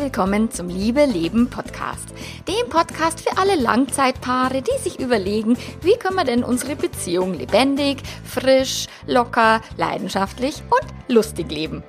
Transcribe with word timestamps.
willkommen 0.00 0.50
zum 0.50 0.70
Liebe 0.70 1.04
Leben 1.04 1.50
Podcast. 1.50 2.08
Dem 2.48 2.70
Podcast 2.70 3.20
für 3.20 3.36
alle 3.36 3.54
Langzeitpaare, 3.54 4.62
die 4.62 4.82
sich 4.82 4.98
überlegen, 4.98 5.58
wie 5.82 5.96
können 5.98 6.16
wir 6.16 6.24
denn 6.24 6.42
unsere 6.42 6.74
Beziehung 6.74 7.34
lebendig, 7.34 7.98
frisch, 8.24 8.86
locker, 9.06 9.60
leidenschaftlich 9.76 10.62
und 10.70 11.14
lustig 11.14 11.50
leben. 11.50 11.82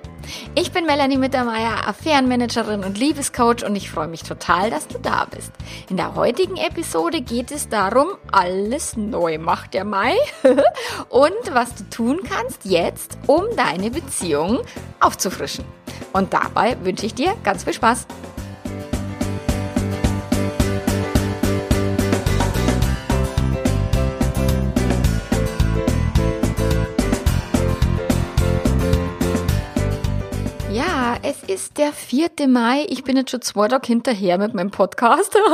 Ich 0.55 0.71
bin 0.71 0.85
Melanie 0.85 1.17
Mittermeier, 1.17 1.87
Affärenmanagerin 1.87 2.83
und 2.83 2.97
Liebescoach 2.97 3.63
und 3.65 3.75
ich 3.75 3.89
freue 3.89 4.07
mich 4.07 4.23
total, 4.23 4.69
dass 4.69 4.87
du 4.87 4.99
da 4.99 5.25
bist. 5.25 5.51
In 5.89 5.97
der 5.97 6.15
heutigen 6.15 6.57
Episode 6.57 7.21
geht 7.21 7.51
es 7.51 7.69
darum, 7.69 8.07
alles 8.31 8.97
neu 8.97 9.37
macht 9.37 9.73
der 9.73 9.85
Mai 9.85 10.15
und 11.09 11.53
was 11.53 11.75
du 11.75 11.83
tun 11.89 12.19
kannst 12.27 12.65
jetzt, 12.65 13.17
um 13.27 13.43
deine 13.55 13.91
Beziehung 13.91 14.61
aufzufrischen. 14.99 15.65
Und 16.13 16.33
dabei 16.33 16.77
wünsche 16.83 17.05
ich 17.05 17.13
dir 17.13 17.35
ganz 17.43 17.63
viel 17.63 17.73
Spaß. 17.73 18.07
Es 31.43 31.49
ist 31.49 31.77
der 31.77 31.93
4. 31.93 32.47
Mai. 32.47 32.85
Ich 32.89 33.03
bin 33.03 33.15
jetzt 33.15 33.31
schon 33.31 33.41
zwei 33.41 33.67
Tage 33.67 33.87
hinterher 33.87 34.37
mit 34.37 34.53
meinem 34.53 34.71
Podcast. 34.71 35.37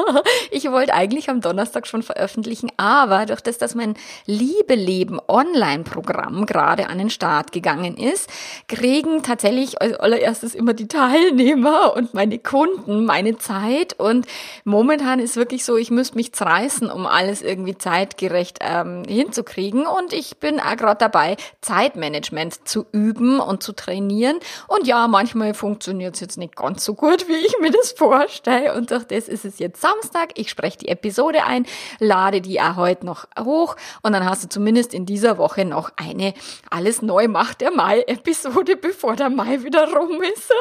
Ich 0.50 0.72
wollte 0.72 0.94
eigentlich 0.94 1.30
am 1.30 1.42
Donnerstag 1.42 1.88
schon 1.88 2.04
veröffentlichen, 2.04 2.72
aber 2.78 3.26
durch 3.26 3.42
das, 3.42 3.58
dass 3.58 3.76
mein 3.76 3.96
Liebe 4.26 4.76
Leben 4.76 5.20
Online-Programm 5.28 6.46
gerade 6.46 6.88
an 6.88 6.98
den 6.98 7.10
Start 7.10 7.52
gegangen 7.52 7.98
ist, 7.98 8.30
kriegen 8.68 9.24
tatsächlich 9.24 9.82
als 9.82 9.96
allererstes 10.00 10.56
immer 10.56 10.74
die 10.74 10.88
Teilnehmer 10.88 11.96
und 11.96 12.14
meine 12.14 12.40
Kunden 12.40 13.06
meine 13.06 13.38
Zeit. 13.38 14.00
Und 14.00 14.26
momentan 14.64 15.20
ist 15.20 15.36
wirklich 15.36 15.64
so, 15.66 15.76
ich 15.78 15.92
müsste 15.92 16.16
mich 16.16 16.34
zerreißen, 16.34 16.90
um 16.90 17.06
alles 17.06 17.42
irgendwie 17.42 17.78
zeitgerecht 17.78 18.60
ähm, 18.62 19.04
hinzukriegen. 19.08 19.86
Und 19.86 20.14
ich 20.14 20.38
bin 20.38 20.60
auch 20.60 20.78
gerade 20.78 21.00
dabei, 21.00 21.38
Zeitmanagement 21.62 22.68
zu 22.68 22.86
üben 22.92 23.40
und 23.40 23.62
zu 23.62 23.74
trainieren. 23.74 24.38
Und 24.68 24.88
ja, 24.88 25.08
manchmal 25.08 25.54
funktioniert 25.54 25.77
es 25.86 26.20
jetzt 26.20 26.38
nicht 26.38 26.56
ganz 26.56 26.84
so 26.84 26.94
gut, 26.94 27.28
wie 27.28 27.36
ich 27.36 27.60
mir 27.60 27.72
das 27.72 27.92
vorstelle. 27.92 28.74
Und 28.74 28.92
durch 28.92 29.04
das 29.04 29.28
ist 29.28 29.46
es 29.46 29.60
jetzt 29.60 29.82
Samstag. 29.82 30.32
Ich 30.36 30.50
spreche 30.50 30.78
die 30.80 30.88
Episode 30.88 31.44
ein, 31.44 31.66
lade 32.00 32.42
die 32.42 32.62
auch 32.62 32.76
heute 32.78 33.06
noch 33.06 33.28
hoch 33.40 33.76
und 34.02 34.14
dann 34.14 34.26
hast 34.26 34.44
du 34.44 34.50
zumindest 34.50 34.94
in 34.94 35.06
dieser 35.06 35.38
Woche 35.38 35.66
noch 35.66 35.92
eine 35.96 36.34
Alles 36.70 37.02
neu 37.02 37.28
macht 37.28 37.62
der 37.62 37.72
Mai-Episode, 37.72 38.76
bevor 38.82 39.16
der 39.16 39.30
Mai 39.30 39.64
wieder 39.64 39.94
rum 39.94 40.22
ist. 40.22 40.52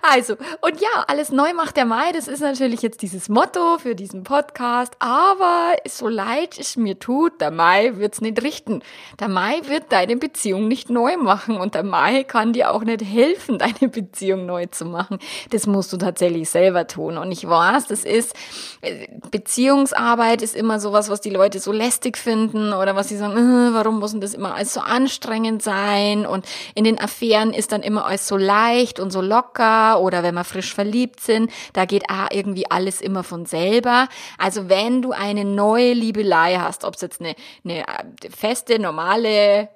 Also, 0.02 0.36
und 0.62 0.80
ja, 0.80 1.06
alles 1.08 1.32
neu 1.32 1.54
macht 1.54 1.78
der 1.78 1.86
Mai, 1.86 2.12
das 2.12 2.28
ist 2.28 2.42
natürlich 2.42 2.82
jetzt 2.82 3.02
dieses 3.02 3.28
Motto 3.28 3.80
für 3.80 3.96
diesen 3.96 4.24
Podcast, 4.24 4.94
aber 5.00 5.76
so 5.88 6.08
leid 6.08 6.58
es 6.60 6.78
mir 6.78 7.00
tut, 7.00 7.42
der 7.42 7.50
Mai 7.50 7.94
wird's 7.96 8.22
nicht 8.22 8.42
richten. 8.44 8.84
Der 9.20 9.28
Mai 9.28 9.62
wird 9.66 9.92
deine 9.92 10.16
Beziehung 10.16 10.68
nicht 10.68 10.90
neu 10.90 11.18
machen 11.18 11.58
und 11.58 11.74
der 11.74 11.84
Mai 11.84 12.24
kann 12.24 12.54
dir 12.54 12.72
auch 12.72 12.84
nicht 12.84 13.04
helfen, 13.04 13.58
deine 13.60 13.90
Beziehung 13.90 14.46
neu 14.46 14.68
zu 14.68 14.86
machen. 14.86 15.18
Das 15.50 15.66
musst 15.66 15.92
du 15.92 15.98
tatsächlich 15.98 16.50
selber 16.50 16.86
tun. 16.88 17.18
Und 17.18 17.32
ich 17.32 17.48
weiß, 17.48 17.88
das 17.88 18.06
ist, 18.06 18.36
äh, 18.82 19.08
Beziehungsarbeit 19.32 20.44
ist 20.44 20.56
immer 20.56 20.80
sowas, 20.80 21.10
was 21.10 21.22
die 21.22 21.32
Leute 21.32 21.60
so 21.60 21.72
lästig 21.72 22.18
finden 22.18 22.74
oder 22.74 22.96
was 22.96 23.10
sie 23.10 23.18
sagen, 23.18 23.36
äh, 23.38 23.74
warum 23.74 24.00
muss 24.00 24.12
denn 24.12 24.22
das 24.22 24.36
immer 24.36 24.56
alles 24.56 24.74
so 24.74 24.82
anstrengend 24.82 25.64
sein? 25.64 26.28
Und 26.28 26.46
in 26.76 26.84
den 26.84 27.00
Affären 27.00 27.52
ist 27.54 27.72
dann 27.72 27.82
immer 27.82 28.06
alles 28.06 28.28
so 28.28 28.38
leicht 28.38 29.00
und 29.00 29.12
so 29.12 29.22
locker 29.22 29.47
locker 29.48 30.00
oder 30.02 30.24
wenn 30.24 30.36
wir 30.36 30.44
frisch 30.44 30.74
verliebt 30.74 31.20
sind, 31.20 31.52
da 31.74 31.86
geht 31.86 32.10
auch 32.10 32.30
irgendwie 32.32 32.70
alles 32.70 33.02
immer 33.02 33.24
von 33.24 33.46
selber. 33.46 34.08
Also 34.38 34.70
wenn 34.70 35.02
du 35.02 35.12
eine 35.12 35.46
neue 35.46 35.94
Liebelei 35.94 36.58
hast, 36.58 36.84
ob 36.84 36.96
es 36.96 37.02
jetzt 37.02 37.22
eine, 37.22 37.36
eine 37.64 37.82
äh, 37.82 38.30
feste, 38.30 38.80
normale 38.80 39.70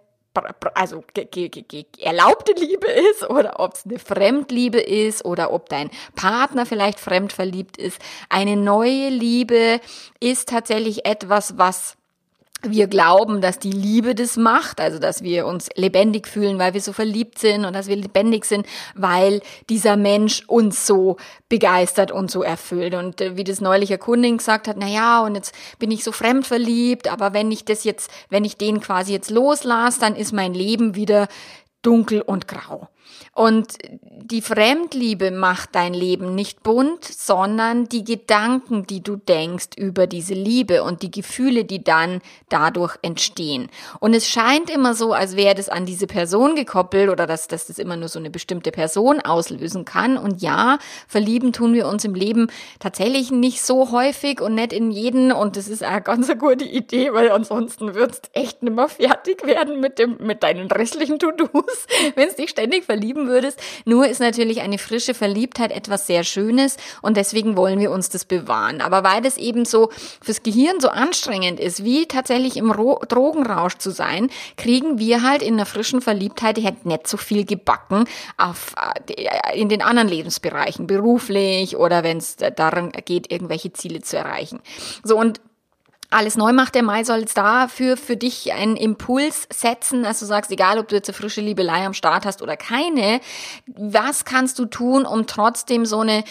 also 0.75 1.03
erlaubte 1.99 2.53
Liebe 2.53 2.87
ist 2.87 3.29
oder 3.29 3.59
ob 3.59 3.73
es 3.73 3.85
eine 3.85 3.99
Fremdliebe 3.99 4.79
ist 4.79 5.25
oder 5.25 5.51
ob 5.51 5.67
dein 5.67 5.89
Partner 6.15 6.65
vielleicht 6.65 7.01
fremd 7.01 7.33
verliebt 7.33 7.75
ist. 7.75 7.99
Eine 8.29 8.55
neue 8.55 9.09
Liebe 9.09 9.81
ist 10.21 10.47
tatsächlich 10.47 11.05
etwas, 11.05 11.57
was 11.57 11.97
wir 12.63 12.87
glauben, 12.87 13.41
dass 13.41 13.59
die 13.59 13.71
Liebe 13.71 14.13
das 14.13 14.37
macht, 14.37 14.79
also 14.79 14.99
dass 14.99 15.23
wir 15.23 15.45
uns 15.45 15.69
lebendig 15.75 16.27
fühlen, 16.27 16.59
weil 16.59 16.73
wir 16.73 16.81
so 16.81 16.93
verliebt 16.93 17.39
sind 17.39 17.65
und 17.65 17.73
dass 17.73 17.87
wir 17.87 17.95
lebendig 17.95 18.45
sind, 18.45 18.67
weil 18.95 19.41
dieser 19.69 19.97
Mensch 19.97 20.43
uns 20.47 20.85
so 20.85 21.17
begeistert 21.49 22.11
und 22.11 22.29
so 22.29 22.43
erfüllt. 22.43 22.93
Und 22.93 23.21
äh, 23.21 23.35
wie 23.37 23.43
das 23.43 23.61
neulich 23.61 23.97
Kundin 23.99 24.37
gesagt 24.37 24.67
hat, 24.67 24.77
na 24.79 24.87
ja, 24.87 25.21
und 25.21 25.35
jetzt 25.35 25.53
bin 25.79 25.91
ich 25.91 26.03
so 26.03 26.11
fremd 26.11 26.45
verliebt, 26.45 27.11
aber 27.11 27.33
wenn 27.33 27.51
ich 27.51 27.65
das 27.65 27.83
jetzt, 27.83 28.11
wenn 28.29 28.45
ich 28.45 28.57
den 28.57 28.79
quasi 28.79 29.11
jetzt 29.11 29.29
loslasse, 29.29 29.99
dann 29.99 30.15
ist 30.15 30.31
mein 30.31 30.53
Leben 30.53 30.95
wieder 30.95 31.27
dunkel 31.81 32.21
und 32.21 32.47
grau. 32.47 32.87
Und 33.33 33.77
die 34.03 34.41
Fremdliebe 34.41 35.31
macht 35.31 35.69
dein 35.73 35.93
Leben 35.93 36.35
nicht 36.35 36.63
bunt, 36.63 37.05
sondern 37.05 37.87
die 37.87 38.03
Gedanken, 38.03 38.85
die 38.85 39.01
du 39.01 39.15
denkst 39.15 39.69
über 39.77 40.05
diese 40.05 40.33
Liebe 40.33 40.83
und 40.83 41.01
die 41.01 41.11
Gefühle, 41.11 41.63
die 41.63 41.81
dann 41.83 42.21
dadurch 42.49 42.97
entstehen. 43.01 43.69
Und 43.99 44.13
es 44.13 44.27
scheint 44.27 44.69
immer 44.69 44.93
so, 44.95 45.13
als 45.13 45.37
wäre 45.37 45.55
das 45.55 45.69
an 45.69 45.85
diese 45.85 46.07
Person 46.07 46.55
gekoppelt 46.55 47.09
oder 47.09 47.25
dass, 47.25 47.47
dass 47.47 47.67
das 47.67 47.79
immer 47.79 47.95
nur 47.95 48.09
so 48.09 48.19
eine 48.19 48.29
bestimmte 48.29 48.71
Person 48.71 49.21
auslösen 49.21 49.85
kann. 49.85 50.17
Und 50.17 50.41
ja, 50.41 50.77
verlieben 51.07 51.53
tun 51.53 51.73
wir 51.73 51.87
uns 51.87 52.03
im 52.03 52.15
Leben 52.15 52.47
tatsächlich 52.79 53.31
nicht 53.31 53.61
so 53.61 53.91
häufig 53.91 54.41
und 54.41 54.55
nicht 54.55 54.73
in 54.73 54.91
jeden. 54.91 55.31
Und 55.31 55.55
das 55.55 55.69
ist 55.69 55.83
eine 55.83 56.01
ganz 56.01 56.31
gute 56.39 56.65
Idee, 56.65 57.13
weil 57.13 57.31
ansonsten 57.31 57.95
würdest 57.95 58.29
echt 58.33 58.61
nicht 58.61 58.75
mehr 58.75 58.89
fertig 58.89 59.45
werden 59.45 59.79
mit 59.79 59.99
dem, 59.99 60.17
mit 60.19 60.43
deinen 60.43 60.69
restlichen 60.69 61.17
To-Dos, 61.17 61.87
wenn 62.15 62.27
es 62.27 62.35
dich 62.35 62.49
ständig 62.49 62.83
verlieben 62.91 63.21
lieben 63.21 63.27
würdest. 63.27 63.59
Nur 63.85 64.07
ist 64.07 64.19
natürlich 64.19 64.61
eine 64.61 64.77
frische 64.77 65.13
Verliebtheit 65.13 65.71
etwas 65.71 66.07
sehr 66.07 66.23
Schönes 66.23 66.77
und 67.01 67.17
deswegen 67.17 67.55
wollen 67.55 67.79
wir 67.79 67.91
uns 67.91 68.09
das 68.09 68.25
bewahren. 68.25 68.81
Aber 68.81 69.03
weil 69.03 69.21
das 69.21 69.37
eben 69.37 69.65
so 69.65 69.89
fürs 70.21 70.43
Gehirn 70.43 70.79
so 70.79 70.89
anstrengend 70.89 71.59
ist, 71.59 71.83
wie 71.83 72.07
tatsächlich 72.07 72.57
im 72.57 72.71
Ro 72.71 73.01
Drogenrausch 73.07 73.77
zu 73.77 73.91
sein, 73.91 74.29
kriegen 74.57 74.99
wir 74.99 75.23
halt 75.23 75.41
in 75.41 75.55
einer 75.55 75.65
frischen 75.65 76.01
Verliebtheit 76.01 76.61
halt 76.63 76.85
nicht 76.85 77.07
so 77.07 77.17
viel 77.17 77.45
gebacken 77.45 78.05
auf, 78.37 78.73
äh, 79.07 79.59
in 79.59 79.69
den 79.69 79.81
anderen 79.81 80.07
Lebensbereichen, 80.07 80.87
beruflich 80.87 81.77
oder 81.77 82.03
wenn 82.03 82.17
es 82.17 82.37
darum 82.37 82.91
geht, 83.05 83.31
irgendwelche 83.31 83.73
Ziele 83.73 84.01
zu 84.01 84.17
erreichen. 84.17 84.59
So 85.03 85.17
und 85.17 85.41
alles 86.11 86.35
neu 86.35 86.51
macht 86.51 86.75
der 86.75 86.83
Mai 86.83 87.05
soll 87.05 87.19
jetzt 87.19 87.37
dafür 87.37 87.95
für 87.95 88.17
dich 88.17 88.51
einen 88.51 88.75
Impuls 88.75 89.47
setzen, 89.51 90.03
dass 90.03 90.19
du 90.19 90.25
sagst, 90.25 90.51
egal 90.51 90.77
ob 90.77 90.89
du 90.89 90.95
jetzt 90.95 91.07
eine 91.07 91.17
frische 91.17 91.39
Liebelei 91.39 91.85
am 91.85 91.93
Start 91.93 92.25
hast 92.25 92.41
oder 92.41 92.57
keine, 92.57 93.21
was 93.65 94.25
kannst 94.25 94.59
du 94.59 94.65
tun, 94.65 95.05
um 95.05 95.25
trotzdem 95.25 95.85
so 95.85 96.01
eine, 96.01 96.25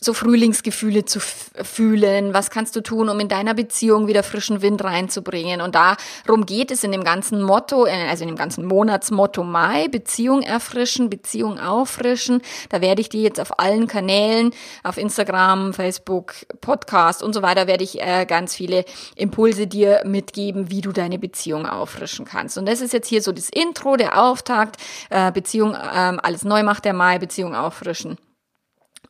so 0.00 0.12
Frühlingsgefühle 0.12 1.06
zu 1.06 1.20
fühlen? 1.20 2.34
Was 2.34 2.50
kannst 2.50 2.76
du 2.76 2.82
tun, 2.82 3.08
um 3.08 3.18
in 3.18 3.28
deiner 3.28 3.54
Beziehung 3.54 4.08
wieder 4.08 4.22
frischen 4.22 4.60
Wind 4.60 4.84
reinzubringen? 4.84 5.62
Und 5.62 5.74
darum 5.74 6.44
geht 6.44 6.70
es 6.70 6.84
in 6.84 6.92
dem 6.92 7.02
ganzen 7.02 7.40
Motto, 7.40 7.86
äh, 7.86 8.08
also 8.08 8.24
in 8.24 8.28
dem 8.28 8.36
ganzen 8.36 8.66
Monatsmotto 8.66 9.42
Mai, 9.42 9.88
Beziehung 9.88 10.42
erfrischen, 10.42 11.08
Beziehung 11.08 11.58
auffrischen. 11.58 12.42
Da 12.68 12.82
werde 12.82 13.00
ich 13.00 13.08
dir 13.08 13.22
jetzt 13.22 13.40
auf 13.40 13.58
allen 13.58 13.86
Kanälen, 13.86 14.50
auf 14.82 14.98
Instagram, 14.98 15.72
Facebook, 15.72 16.34
Podcast 16.60 17.22
und 17.22 17.32
so 17.32 17.40
weiter, 17.40 17.66
werde 17.66 17.84
ich 17.84 18.02
äh, 18.02 18.26
ganz 18.26 18.54
viele 18.54 18.84
Impulse 19.16 19.66
dir 19.66 20.02
mitgeben, 20.04 20.70
wie 20.70 20.80
du 20.80 20.92
deine 20.92 21.18
Beziehung 21.18 21.66
auffrischen 21.66 22.24
kannst. 22.24 22.58
Und 22.58 22.66
das 22.66 22.80
ist 22.80 22.92
jetzt 22.92 23.08
hier 23.08 23.22
so 23.22 23.32
das 23.32 23.48
Intro, 23.48 23.96
der 23.96 24.20
Auftakt, 24.20 24.76
äh, 25.10 25.32
Beziehung, 25.32 25.74
ähm, 25.74 26.20
alles 26.22 26.44
neu 26.44 26.62
macht 26.62 26.84
der 26.84 26.94
Mai, 26.94 27.18
Beziehung 27.18 27.54
auffrischen. 27.54 28.16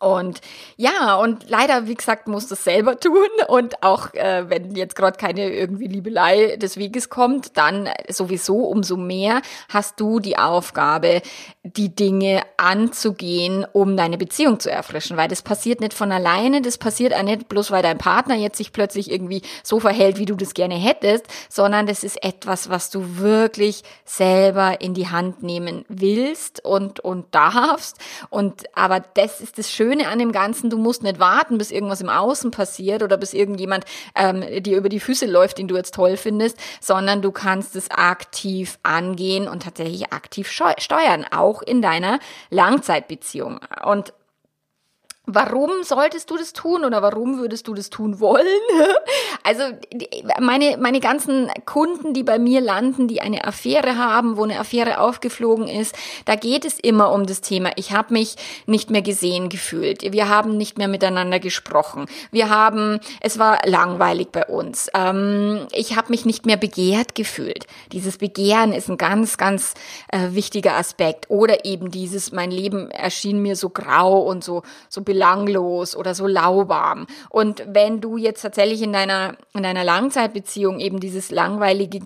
Und 0.05 0.43
ja, 0.77 1.17
und 1.17 1.49
leider, 1.49 1.87
wie 1.87 1.95
gesagt, 1.95 2.29
muss 2.29 2.47
das 2.47 2.62
selber 2.62 3.01
tun. 3.01 3.29
Und 3.49 3.83
auch 3.83 4.12
äh, 4.12 4.45
wenn 4.49 4.75
jetzt 4.75 4.97
gerade 4.97 5.17
keine 5.17 5.51
irgendwie 5.51 5.87
Liebelei 5.87 6.56
des 6.56 6.77
Weges 6.77 7.09
kommt, 7.09 7.56
dann 7.56 7.89
sowieso 8.09 8.59
umso 8.65 8.97
mehr 8.97 9.41
hast 9.71 9.99
du 10.01 10.21
die 10.21 10.37
Aufgabe, 10.37 11.23
die 11.62 11.95
Dinge 11.95 12.43
anzugehen, 12.59 13.67
um 13.73 13.97
deine 13.97 14.19
Beziehung 14.19 14.61
zu 14.61 14.71
erfrischen. 14.71 15.17
Weil 15.17 15.29
das 15.29 15.41
passiert 15.41 15.81
nicht 15.81 15.95
von 15.95 16.12
alleine, 16.12 16.61
das 16.61 16.77
passiert 16.77 17.15
auch 17.15 17.23
nicht 17.23 17.49
bloß, 17.49 17.71
weil 17.71 17.83
dein 17.83 17.99
Partner 17.99 18.35
jetzt 18.35 18.59
sich 18.59 18.73
plötzlich 18.73 19.11
irgendwie 19.11 19.41
so 19.62 19.81
verhält, 19.81 20.19
wie 20.19 20.27
du 20.27 20.35
das 20.35 20.53
gerne 20.53 20.75
hättest, 20.75 21.27
sondern 21.49 21.87
das 21.87 22.05
ist 22.05 22.23
etwas, 22.23 22.69
was 22.69 22.91
du 22.91 23.17
wirklich 23.17 23.83
selber 24.05 24.83
in 24.83 24.93
die 24.93 25.09
Hand 25.09 25.43
nehmen 25.43 25.87
willst 25.89 26.62
und, 26.62 27.01
und 27.01 27.35
darfst. 27.35 27.97
Und 28.29 28.65
aber 28.75 29.01
das 29.15 29.41
ist 29.41 29.59
das 29.59 29.71
Schöne 29.71 29.94
Schöne 29.94 30.08
an 30.08 30.19
dem 30.19 30.32
Ganzen, 30.32 30.70
du 30.70 30.76
musst 30.76 31.05
nicht 31.05 31.20
warten, 31.20 31.56
bis 31.56 31.70
irgendwas 31.70 32.00
im 32.00 32.08
Außen 32.08 32.50
passiert 32.50 33.05
oder 33.05 33.17
bis 33.17 33.32
irgendjemand 33.32 33.85
ähm, 34.17 34.43
dir 34.61 34.76
über 34.76 34.88
die 34.88 34.99
Füße 34.99 35.26
läuft, 35.26 35.58
den 35.58 35.69
du 35.69 35.76
jetzt 35.76 35.94
toll 35.94 36.17
findest, 36.17 36.58
sondern 36.81 37.23
du 37.23 37.31
kannst 37.31 37.76
es 37.76 37.91
aktiv 37.93 38.79
angehen 38.82 39.46
und 39.46 39.62
tatsächlich 39.62 40.12
aktiv 40.12 40.50
steuern, 40.50 41.25
auch 41.31 41.62
in 41.62 41.81
deiner 41.81 42.19
Langzeitbeziehung. 42.50 43.61
Und 43.85 44.12
Warum 45.26 45.71
solltest 45.85 46.31
du 46.31 46.37
das 46.37 46.53
tun 46.53 46.85
oder 46.85 47.00
warum 47.00 47.38
würdest 47.38 47.67
du 47.67 47.73
das 47.73 47.91
tun 47.91 48.21
wollen? 48.21 48.47
Also 49.47 49.62
meine, 50.41 50.79
meine 50.79 51.00
ganzen 51.00 51.50
Kunden, 51.67 52.15
die 52.15 52.23
bei 52.23 52.38
mir 52.38 52.62
landen, 52.62 53.09
die 53.09 53.21
eine 53.21 53.44
Affäre 53.44 53.99
haben, 53.99 54.38
wo 54.38 54.44
eine 54.44 54.59
Affäre 54.59 55.00
aufgeflogen 55.00 55.69
ist, 55.69 55.94
da 56.25 56.35
geht 56.35 56.65
es 56.65 56.81
immer 56.81 57.12
um 57.12 57.26
das 57.26 57.43
Thema, 57.43 57.73
ich 57.76 57.93
habe 57.93 58.15
mich 58.15 58.37
nicht 58.65 58.88
mehr 58.88 59.03
gesehen 59.03 59.50
gefühlt. 59.50 60.00
Wir 60.00 60.31
haben 60.31 60.56
nicht 60.56 60.79
mehr 60.79 60.88
miteinander 60.88 61.41
gesprochen. 61.41 62.06
Wir 62.31 62.49
haben, 62.49 63.00
es 63.20 63.38
war 63.38 63.59
langweilig 63.67 64.29
bei 64.32 64.47
uns. 64.47 64.88
Ähm, 64.94 65.67
ich 65.73 65.94
habe 65.94 66.09
mich 66.09 66.25
nicht 66.25 66.47
mehr 66.47 66.56
begehrt 66.56 67.15
gefühlt. 67.15 67.67
Dieses 67.93 68.17
Begehren 68.17 68.73
ist 68.73 68.88
ein 68.88 68.97
ganz, 68.97 69.37
ganz 69.37 69.75
äh, 70.09 70.31
wichtiger 70.31 70.77
Aspekt. 70.77 71.29
Oder 71.29 71.67
eben 71.67 71.91
dieses, 71.91 72.32
mein 72.32 72.50
Leben 72.50 72.91
erschien 72.91 73.43
mir 73.43 73.56
so 73.56 73.69
grau 73.69 74.23
und 74.23 74.43
so, 74.43 74.62
so 74.88 75.03
belanglos 75.15 75.95
oder 75.95 76.13
so 76.13 76.27
lauwarm. 76.27 77.07
Und 77.31 77.63
wenn 77.69 78.01
du 78.01 78.17
jetzt 78.17 78.43
tatsächlich 78.43 78.83
in 78.83 78.93
deiner, 78.93 79.37
in 79.55 79.63
deiner 79.63 79.85
Langzeitbeziehung 79.85 80.81
eben 80.81 80.99
dieses 80.99 81.31
langweilige, 81.31 82.01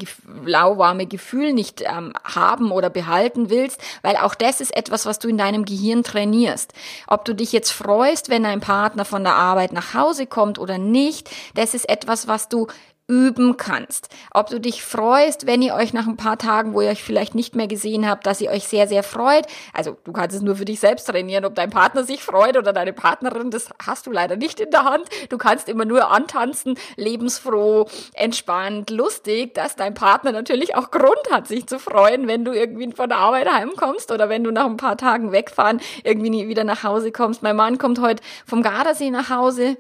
lauwarme 0.44 1.06
Gefühl 1.06 1.54
nicht 1.54 1.80
ähm, 1.80 2.12
haben 2.22 2.70
oder 2.70 2.90
behalten 2.90 3.48
willst, 3.48 3.80
weil 4.02 4.16
auch 4.16 4.34
das 4.34 4.60
ist 4.60 4.76
etwas, 4.76 5.06
was 5.06 5.18
du 5.18 5.28
in 5.28 5.38
deinem 5.38 5.64
Gehirn 5.64 6.02
trainierst. 6.02 6.74
Ob 7.06 7.24
du 7.24 7.34
dich 7.34 7.52
jetzt 7.52 7.70
freust, 7.70 8.28
wenn 8.28 8.42
dein 8.42 8.60
Partner 8.60 9.06
von 9.06 9.24
der 9.24 9.36
Arbeit 9.36 9.72
nach 9.72 9.94
Hause 9.94 10.26
kommt 10.26 10.58
oder 10.58 10.76
nicht, 10.76 11.30
das 11.54 11.72
ist 11.72 11.88
etwas, 11.88 12.28
was 12.28 12.50
du 12.50 12.66
üben 13.08 13.56
kannst. 13.56 14.10
Ob 14.32 14.48
du 14.50 14.60
dich 14.60 14.84
freust, 14.84 15.46
wenn 15.46 15.62
ihr 15.62 15.74
euch 15.74 15.94
nach 15.94 16.06
ein 16.06 16.18
paar 16.18 16.36
Tagen, 16.36 16.74
wo 16.74 16.82
ihr 16.82 16.90
euch 16.90 17.02
vielleicht 17.02 17.34
nicht 17.34 17.56
mehr 17.56 17.66
gesehen 17.66 18.06
habt, 18.06 18.26
dass 18.26 18.42
ihr 18.42 18.50
euch 18.50 18.68
sehr, 18.68 18.86
sehr 18.86 19.02
freut. 19.02 19.46
Also 19.72 19.96
du 20.04 20.12
kannst 20.12 20.36
es 20.36 20.42
nur 20.42 20.56
für 20.56 20.66
dich 20.66 20.78
selbst 20.78 21.06
trainieren, 21.06 21.46
ob 21.46 21.54
dein 21.54 21.70
Partner 21.70 22.04
sich 22.04 22.22
freut 22.22 22.58
oder 22.58 22.74
deine 22.74 22.92
Partnerin, 22.92 23.50
das 23.50 23.70
hast 23.84 24.06
du 24.06 24.12
leider 24.12 24.36
nicht 24.36 24.60
in 24.60 24.70
der 24.70 24.84
Hand. 24.84 25.08
Du 25.30 25.38
kannst 25.38 25.70
immer 25.70 25.86
nur 25.86 26.10
antanzen, 26.10 26.78
lebensfroh, 26.96 27.86
entspannt, 28.12 28.90
lustig, 28.90 29.54
dass 29.54 29.74
dein 29.74 29.94
Partner 29.94 30.32
natürlich 30.32 30.76
auch 30.76 30.90
Grund 30.90 31.30
hat, 31.32 31.48
sich 31.48 31.66
zu 31.66 31.78
freuen, 31.78 32.28
wenn 32.28 32.44
du 32.44 32.52
irgendwie 32.52 32.92
von 32.92 33.08
der 33.08 33.18
Arbeit 33.18 33.50
heimkommst 33.50 34.12
oder 34.12 34.28
wenn 34.28 34.44
du 34.44 34.50
nach 34.50 34.66
ein 34.66 34.76
paar 34.76 34.98
Tagen 34.98 35.32
wegfahren 35.32 35.80
irgendwie 36.04 36.30
nie 36.30 36.48
wieder 36.48 36.64
nach 36.64 36.82
Hause 36.82 37.10
kommst. 37.10 37.42
Mein 37.42 37.56
Mann 37.56 37.78
kommt 37.78 38.02
heute 38.02 38.22
vom 38.44 38.62
Gardasee 38.62 39.10
nach 39.10 39.30
Hause 39.30 39.78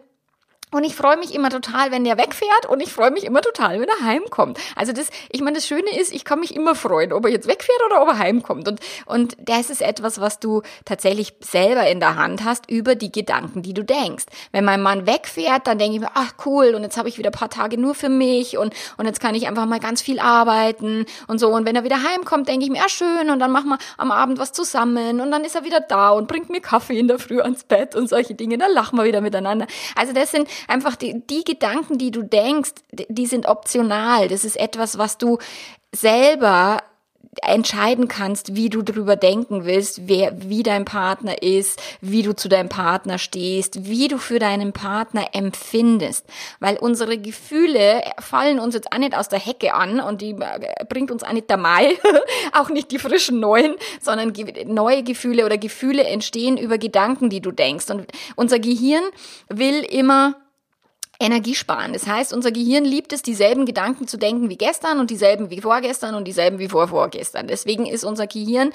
und 0.70 0.84
ich 0.84 0.94
freue 0.94 1.16
mich 1.16 1.34
immer 1.34 1.50
total, 1.50 1.90
wenn 1.90 2.04
der 2.04 2.18
wegfährt 2.18 2.66
und 2.68 2.80
ich 2.80 2.92
freue 2.92 3.10
mich 3.10 3.24
immer 3.24 3.40
total, 3.40 3.80
wenn 3.80 3.88
er 3.88 4.06
heimkommt. 4.06 4.58
Also 4.76 4.92
das, 4.92 5.08
ich 5.30 5.40
meine, 5.40 5.56
das 5.56 5.66
Schöne 5.66 5.98
ist, 5.98 6.12
ich 6.12 6.24
kann 6.24 6.40
mich 6.40 6.54
immer 6.54 6.74
freuen, 6.74 7.12
ob 7.12 7.24
er 7.24 7.30
jetzt 7.30 7.48
wegfährt 7.48 7.80
oder 7.86 8.02
ob 8.02 8.08
er 8.08 8.18
heimkommt. 8.18 8.68
Und, 8.68 8.80
und 9.06 9.36
das 9.40 9.70
ist 9.70 9.80
etwas, 9.80 10.20
was 10.20 10.40
du 10.40 10.62
tatsächlich 10.84 11.34
selber 11.40 11.88
in 11.88 12.00
der 12.00 12.16
Hand 12.16 12.44
hast 12.44 12.70
über 12.70 12.94
die 12.94 13.10
Gedanken, 13.10 13.62
die 13.62 13.72
du 13.72 13.82
denkst. 13.82 14.26
Wenn 14.52 14.64
mein 14.64 14.82
Mann 14.82 15.06
wegfährt, 15.06 15.66
dann 15.66 15.78
denke 15.78 15.96
ich 15.96 16.00
mir, 16.00 16.10
ach 16.14 16.34
cool, 16.44 16.74
und 16.74 16.82
jetzt 16.82 16.96
habe 16.96 17.08
ich 17.08 17.18
wieder 17.18 17.30
paar 17.30 17.50
Tage 17.50 17.78
nur 17.78 17.94
für 17.94 18.08
mich 18.08 18.58
und, 18.58 18.74
und 18.96 19.06
jetzt 19.06 19.20
kann 19.20 19.34
ich 19.34 19.48
einfach 19.48 19.66
mal 19.66 19.80
ganz 19.80 20.02
viel 20.02 20.20
arbeiten 20.20 21.06
und 21.26 21.38
so. 21.38 21.48
Und 21.48 21.64
wenn 21.64 21.76
er 21.76 21.84
wieder 21.84 22.02
heimkommt, 22.02 22.48
denke 22.48 22.64
ich 22.64 22.70
mir, 22.70 22.82
ah 22.84 22.88
schön, 22.88 23.30
und 23.30 23.38
dann 23.38 23.50
machen 23.50 23.70
wir 23.70 23.78
am 23.96 24.10
Abend 24.10 24.38
was 24.38 24.52
zusammen 24.52 25.20
und 25.20 25.30
dann 25.30 25.44
ist 25.44 25.54
er 25.54 25.64
wieder 25.64 25.80
da 25.80 26.10
und 26.10 26.28
bringt 26.28 26.50
mir 26.50 26.60
Kaffee 26.60 26.98
in 26.98 27.08
der 27.08 27.18
Früh 27.18 27.40
ans 27.40 27.64
Bett 27.64 27.94
und 27.94 28.08
solche 28.08 28.34
Dinge. 28.34 28.58
Dann 28.58 28.72
lachen 28.72 28.98
wir 28.98 29.04
wieder 29.04 29.20
miteinander. 29.20 29.66
Also 29.96 30.12
das 30.12 30.30
sind 30.30 30.48
einfach 30.66 30.96
die, 30.96 31.22
die 31.28 31.44
Gedanken, 31.44 31.98
die 31.98 32.10
du 32.10 32.22
denkst, 32.22 32.72
die 32.90 33.26
sind 33.26 33.46
optional. 33.46 34.28
Das 34.28 34.44
ist 34.44 34.56
etwas, 34.56 34.98
was 34.98 35.18
du 35.18 35.38
selber 35.94 36.82
entscheiden 37.42 38.08
kannst, 38.08 38.54
wie 38.54 38.68
du 38.68 38.82
drüber 38.82 39.16
denken 39.16 39.64
willst, 39.64 40.08
wer, 40.08 40.32
wie 40.48 40.62
dein 40.62 40.84
Partner 40.84 41.42
ist, 41.42 41.80
wie 42.00 42.22
du 42.22 42.34
zu 42.34 42.48
deinem 42.48 42.68
Partner 42.68 43.18
stehst, 43.18 43.86
wie 43.86 44.08
du 44.08 44.18
für 44.18 44.38
deinen 44.38 44.72
Partner 44.72 45.28
empfindest. 45.32 46.26
Weil 46.60 46.76
unsere 46.76 47.18
Gefühle 47.18 48.02
fallen 48.18 48.58
uns 48.58 48.74
jetzt 48.74 48.92
auch 48.92 48.98
nicht 48.98 49.16
aus 49.16 49.28
der 49.28 49.38
Hecke 49.38 49.74
an 49.74 50.00
und 50.00 50.20
die 50.20 50.30
äh, 50.30 50.84
bringt 50.88 51.10
uns 51.10 51.22
auch 51.22 51.32
nicht 51.32 51.50
der 51.50 51.56
Mai, 51.56 51.96
auch 52.52 52.70
nicht 52.70 52.90
die 52.90 52.98
frischen 52.98 53.40
neuen, 53.40 53.76
sondern 54.00 54.32
neue 54.66 55.02
Gefühle 55.02 55.44
oder 55.44 55.58
Gefühle 55.58 56.04
entstehen 56.04 56.56
über 56.56 56.78
Gedanken, 56.78 57.30
die 57.30 57.40
du 57.40 57.52
denkst. 57.52 57.90
Und 57.90 58.06
unser 58.36 58.58
Gehirn 58.58 59.04
will 59.48 59.84
immer 59.84 60.34
Energie 61.20 61.54
sparen. 61.54 61.92
Das 61.92 62.06
heißt, 62.06 62.32
unser 62.32 62.52
Gehirn 62.52 62.84
liebt 62.84 63.12
es, 63.12 63.22
dieselben 63.22 63.66
Gedanken 63.66 64.06
zu 64.06 64.18
denken 64.18 64.48
wie 64.48 64.56
gestern 64.56 65.00
und 65.00 65.10
dieselben 65.10 65.50
wie 65.50 65.60
vorgestern 65.60 66.14
und 66.14 66.26
dieselben 66.26 66.58
wie 66.58 66.68
vorvorgestern. 66.68 67.48
Deswegen 67.48 67.86
ist 67.86 68.04
unser 68.04 68.26
Gehirn 68.26 68.72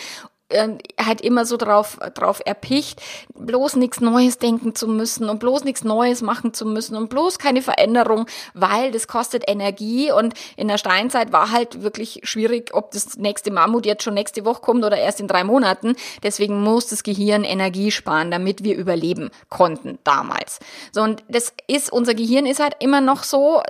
äh, 0.54 0.78
halt 1.04 1.22
immer 1.22 1.46
so 1.46 1.58
drauf, 1.58 1.98
drauf 2.14 2.42
erpicht, 2.46 3.02
bloß 3.34 3.76
nichts 3.76 4.00
Neues 4.00 4.38
denken 4.38 4.76
zu 4.76 4.88
müssen 4.88 5.30
und 5.30 5.40
bloß 5.40 5.64
nichts 5.64 5.84
Neues 5.84 6.22
machen 6.22 6.54
zu 6.54 6.66
müssen 6.66 6.96
und 6.96 7.10
bloß 7.10 7.40
keine 7.40 7.62
Veränderung, 7.62 8.28
weil 8.54 8.92
das 8.92 9.08
kostet 9.08 9.44
Energie 9.48 10.12
und 10.12 10.34
in 10.56 10.68
der 10.68 10.78
Steinzeit 10.78 11.32
war 11.32 11.52
halt 11.52 11.84
wirklich 11.84 12.22
schwierig, 12.24 12.74
ob 12.74 12.92
das 12.92 13.18
nächste 13.18 13.52
Mammut 13.52 13.86
jetzt 13.86 14.04
schon 14.04 14.14
nächste 14.14 14.46
Woche 14.46 14.62
kommt 14.62 14.86
oder 14.86 14.98
erst 14.98 15.20
in 15.20 15.28
drei 15.28 15.44
Monaten. 15.44 15.96
Deswegen 16.22 16.62
muss 16.62 16.88
das 16.88 17.04
Gehirn 17.04 17.44
Energie 17.44 17.92
sparen, 17.92 18.32
damit 18.32 18.64
wir 18.64 18.76
überleben 18.76 19.30
konnten 19.50 20.00
damals. 20.04 20.60
So 20.92 21.02
und 21.02 21.24
das 21.28 21.54
ist, 21.68 21.92
unser 21.92 22.14
Gehirn 22.14 22.46
ist 22.46 22.60
halt 22.60 22.76
immer 22.80 23.02
noch 23.02 23.24
so 23.24 23.62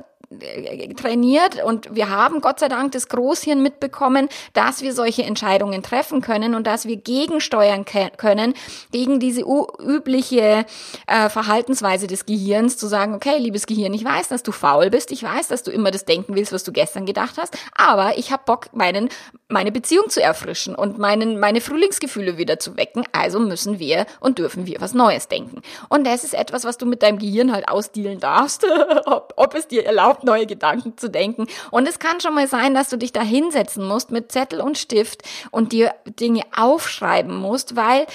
trainiert 0.95 1.63
und 1.63 1.95
wir 1.95 2.09
haben 2.09 2.41
Gott 2.41 2.59
sei 2.59 2.67
Dank 2.67 2.91
das 2.91 3.07
Großhirn 3.07 3.61
mitbekommen, 3.61 4.29
dass 4.53 4.81
wir 4.81 4.93
solche 4.93 5.23
Entscheidungen 5.23 5.83
treffen 5.83 6.21
können 6.21 6.55
und 6.55 6.67
dass 6.67 6.85
wir 6.85 6.97
gegensteuern 6.97 7.85
können 8.17 8.53
gegen 8.91 9.19
diese 9.19 9.41
übliche 9.41 10.65
äh, 11.07 11.29
Verhaltensweise 11.29 12.07
des 12.07 12.25
Gehirns, 12.25 12.77
zu 12.77 12.87
sagen, 12.87 13.13
okay, 13.13 13.37
liebes 13.37 13.65
Gehirn, 13.65 13.93
ich 13.93 14.03
weiß, 14.03 14.27
dass 14.27 14.43
du 14.43 14.51
faul 14.51 14.89
bist, 14.89 15.11
ich 15.11 15.23
weiß, 15.23 15.47
dass 15.47 15.63
du 15.63 15.71
immer 15.71 15.91
das 15.91 16.05
denken 16.05 16.35
willst, 16.35 16.53
was 16.53 16.63
du 16.63 16.71
gestern 16.71 17.05
gedacht 17.05 17.35
hast, 17.37 17.57
aber 17.75 18.17
ich 18.17 18.31
habe 18.31 18.43
Bock, 18.45 18.67
meinen, 18.73 19.09
meine 19.49 19.71
Beziehung 19.71 20.09
zu 20.09 20.21
erfrischen 20.21 20.75
und 20.75 20.97
meinen, 20.97 21.39
meine 21.39 21.61
Frühlingsgefühle 21.61 22.37
wieder 22.37 22.59
zu 22.59 22.77
wecken, 22.77 23.05
also 23.11 23.39
müssen 23.39 23.79
wir 23.79 24.05
und 24.19 24.39
dürfen 24.39 24.65
wir 24.65 24.79
was 24.79 24.93
Neues 24.93 25.27
denken. 25.27 25.61
Und 25.89 26.05
das 26.05 26.23
ist 26.23 26.33
etwas, 26.33 26.63
was 26.65 26.77
du 26.77 26.85
mit 26.85 27.03
deinem 27.03 27.19
Gehirn 27.19 27.51
halt 27.51 27.67
ausdealen 27.67 28.19
darfst, 28.19 28.65
ob, 29.05 29.33
ob 29.35 29.55
es 29.55 29.67
dir 29.67 29.85
erlaubt, 29.85 30.22
neue 30.23 30.45
Gedanken 30.45 30.97
zu 30.97 31.09
denken. 31.09 31.47
Und 31.71 31.87
es 31.87 31.99
kann 31.99 32.19
schon 32.21 32.35
mal 32.35 32.47
sein, 32.47 32.73
dass 32.73 32.89
du 32.89 32.97
dich 32.97 33.11
da 33.11 33.21
hinsetzen 33.21 33.87
musst 33.87 34.11
mit 34.11 34.31
Zettel 34.31 34.61
und 34.61 34.77
Stift 34.77 35.23
und 35.51 35.71
dir 35.71 35.93
Dinge 36.19 36.43
aufschreiben 36.55 37.35
musst, 37.35 37.75
weil 37.75 38.05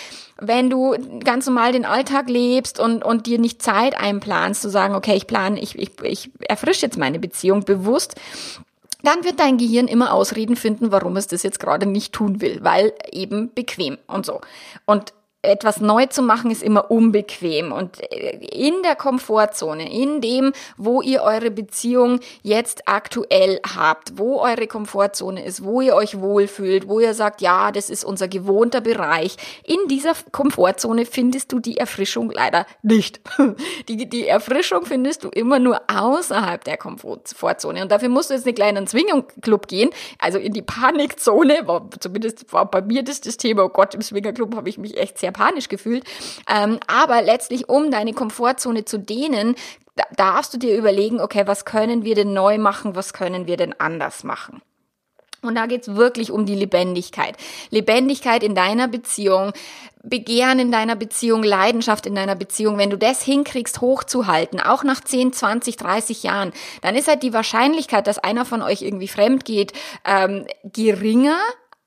wenn 0.41 0.71
du 0.71 0.97
ganz 1.25 1.47
normal 1.47 1.73
den 1.73 1.85
Alltag 1.85 2.29
lebst 2.29 2.79
und, 2.79 3.05
und 3.05 3.27
dir 3.27 3.39
nicht 3.39 3.63
Zeit 3.63 3.99
einplanst, 3.99 4.63
zu 4.63 4.71
sagen, 4.71 4.95
okay, 4.95 5.15
ich 5.17 5.27
plane, 5.27 5.61
ich, 5.61 5.79
ich, 5.79 5.91
ich 6.03 6.31
erfrische 6.41 6.87
jetzt 6.87 6.99
meine 6.99 7.19
Beziehung 7.19 7.65
bewusst, 7.65 8.15
dann 9.03 9.25
wird 9.25 9.39
dein 9.39 9.59
Gehirn 9.59 9.87
immer 9.87 10.13
Ausreden 10.13 10.57
finden, 10.57 10.91
warum 10.91 11.17
es 11.17 11.29
das 11.29 11.43
jetzt 11.43 11.61
gerade 11.61 11.87
nicht 11.87 12.13
tun 12.13 12.41
will, 12.41 12.59
weil 12.63 12.93
eben 13.11 13.53
bequem 13.55 13.99
und 14.07 14.27
so. 14.27 14.41
Und 14.87 15.13
etwas 15.43 15.81
neu 15.81 16.07
zu 16.07 16.23
machen 16.23 16.51
ist 16.51 16.65
immer 16.65 16.91
unbequem 16.91 17.71
und 17.71 18.01
äh, 18.13 18.39
in 18.47 18.83
der 18.83 18.97
Komfortzone, 18.97 19.93
in 19.93 20.21
dem, 20.21 20.53
wo 20.77 21.01
ihr 21.01 21.23
eure 21.23 21.53
Beziehung 21.53 22.19
jetzt 22.43 22.89
aktuell 22.89 23.61
habt, 23.77 24.19
wo 24.19 24.41
eure 24.41 24.67
Komfortzone 24.67 25.45
ist, 25.45 25.63
wo 25.63 25.81
ihr 25.81 25.95
euch 25.95 26.21
wohlfühlt, 26.21 26.89
wo 26.89 26.99
ihr 26.99 27.15
sagt, 27.15 27.41
ja, 27.41 27.71
das 27.71 27.89
ist 27.89 28.05
unser 28.05 28.27
gewohnter 28.27 28.81
Bereich, 28.81 29.37
in 29.65 29.79
dieser 29.89 30.15
Komfortzone 30.33 31.07
findest 31.07 31.53
du 31.53 31.61
die 31.61 31.77
Erfrischung 31.77 32.31
leider 32.31 32.67
nicht. 32.83 33.21
Die, 33.89 34.09
die 34.09 34.27
Erfrischung 34.27 34.85
findest 34.85 35.25
du 35.25 35.29
immer 35.29 35.59
nur 35.59 35.81
außerhalb 35.89 36.63
der 36.63 36.77
Komfortzone 36.77 37.83
und 37.83 37.91
dafür 37.91 38.09
musst 38.09 38.31
du 38.31 38.35
jetzt 38.35 38.47
einen 38.47 38.55
kleinen 38.55 38.87
Swingerclub 38.87 39.67
gehen, 39.67 39.91
also 40.19 40.39
in 40.39 40.53
die 40.53 40.63
Panikzone, 40.63 41.67
war, 41.67 41.89
zumindest 41.99 42.53
war 42.53 42.71
bei 42.71 42.83
mir 42.83 43.03
das 43.03 43.21
das 43.21 43.37
Thema, 43.37 43.65
oh 43.65 43.69
Gott, 43.69 43.95
im 43.95 44.03
Swingerclub 44.03 44.55
habe 44.57 44.69
ich 44.69 44.79
mich 44.79 44.97
echt 44.97 45.19
sehr 45.19 45.28
sehr 45.29 45.33
panisch 45.33 45.69
gefühlt. 45.69 46.05
Ähm, 46.49 46.79
aber 46.87 47.23
letztlich, 47.23 47.69
um 47.69 47.91
deine 47.91 48.15
Komfortzone 48.15 48.85
zu 48.85 48.99
dehnen, 48.99 49.55
darfst 50.17 50.55
du 50.55 50.59
dir 50.59 50.77
überlegen, 50.77 51.21
okay, 51.21 51.43
was 51.47 51.65
können 51.65 52.05
wir 52.05 52.15
denn 52.15 52.33
neu 52.33 52.59
machen, 52.59 52.95
was 52.95 53.13
können 53.13 53.47
wir 53.47 53.57
denn 53.57 53.75
anders 53.79 54.25
machen? 54.25 54.63
Und 55.41 55.55
da 55.55 55.67
geht's 55.67 55.95
wirklich 55.95 56.33
um 56.33 56.47
die 56.47 56.55
Lebendigkeit. 56.55 57.37
Lebendigkeit 57.71 58.43
in 58.43 58.57
deiner 58.57 58.89
Beziehung, 58.89 59.53
Begehren 60.03 60.59
in 60.59 60.73
deiner 60.73 60.97
Beziehung, 60.97 61.43
Leidenschaft 61.43 62.07
in 62.07 62.15
deiner 62.15 62.35
Beziehung. 62.35 62.79
Wenn 62.79 62.91
du 62.91 62.99
das 62.99 63.23
hinkriegst, 63.23 63.81
hochzuhalten, 63.81 64.59
auch 64.61 64.83
nach 64.83 65.01
10, 65.01 65.33
20, 65.33 65.77
30 65.77 66.23
Jahren, 66.25 66.53
dann 66.83 66.97
ist 66.97 67.09
halt 67.09 67.23
die 67.23 67.33
Wahrscheinlichkeit, 67.33 68.07
dass 68.07 68.19
einer 68.19 68.45
von 68.45 68.63
euch 68.63 68.83
irgendwie 68.83 69.09
fremd 69.09 69.45
geht, 69.45 69.73
ähm, 70.05 70.47
geringer, 70.65 71.39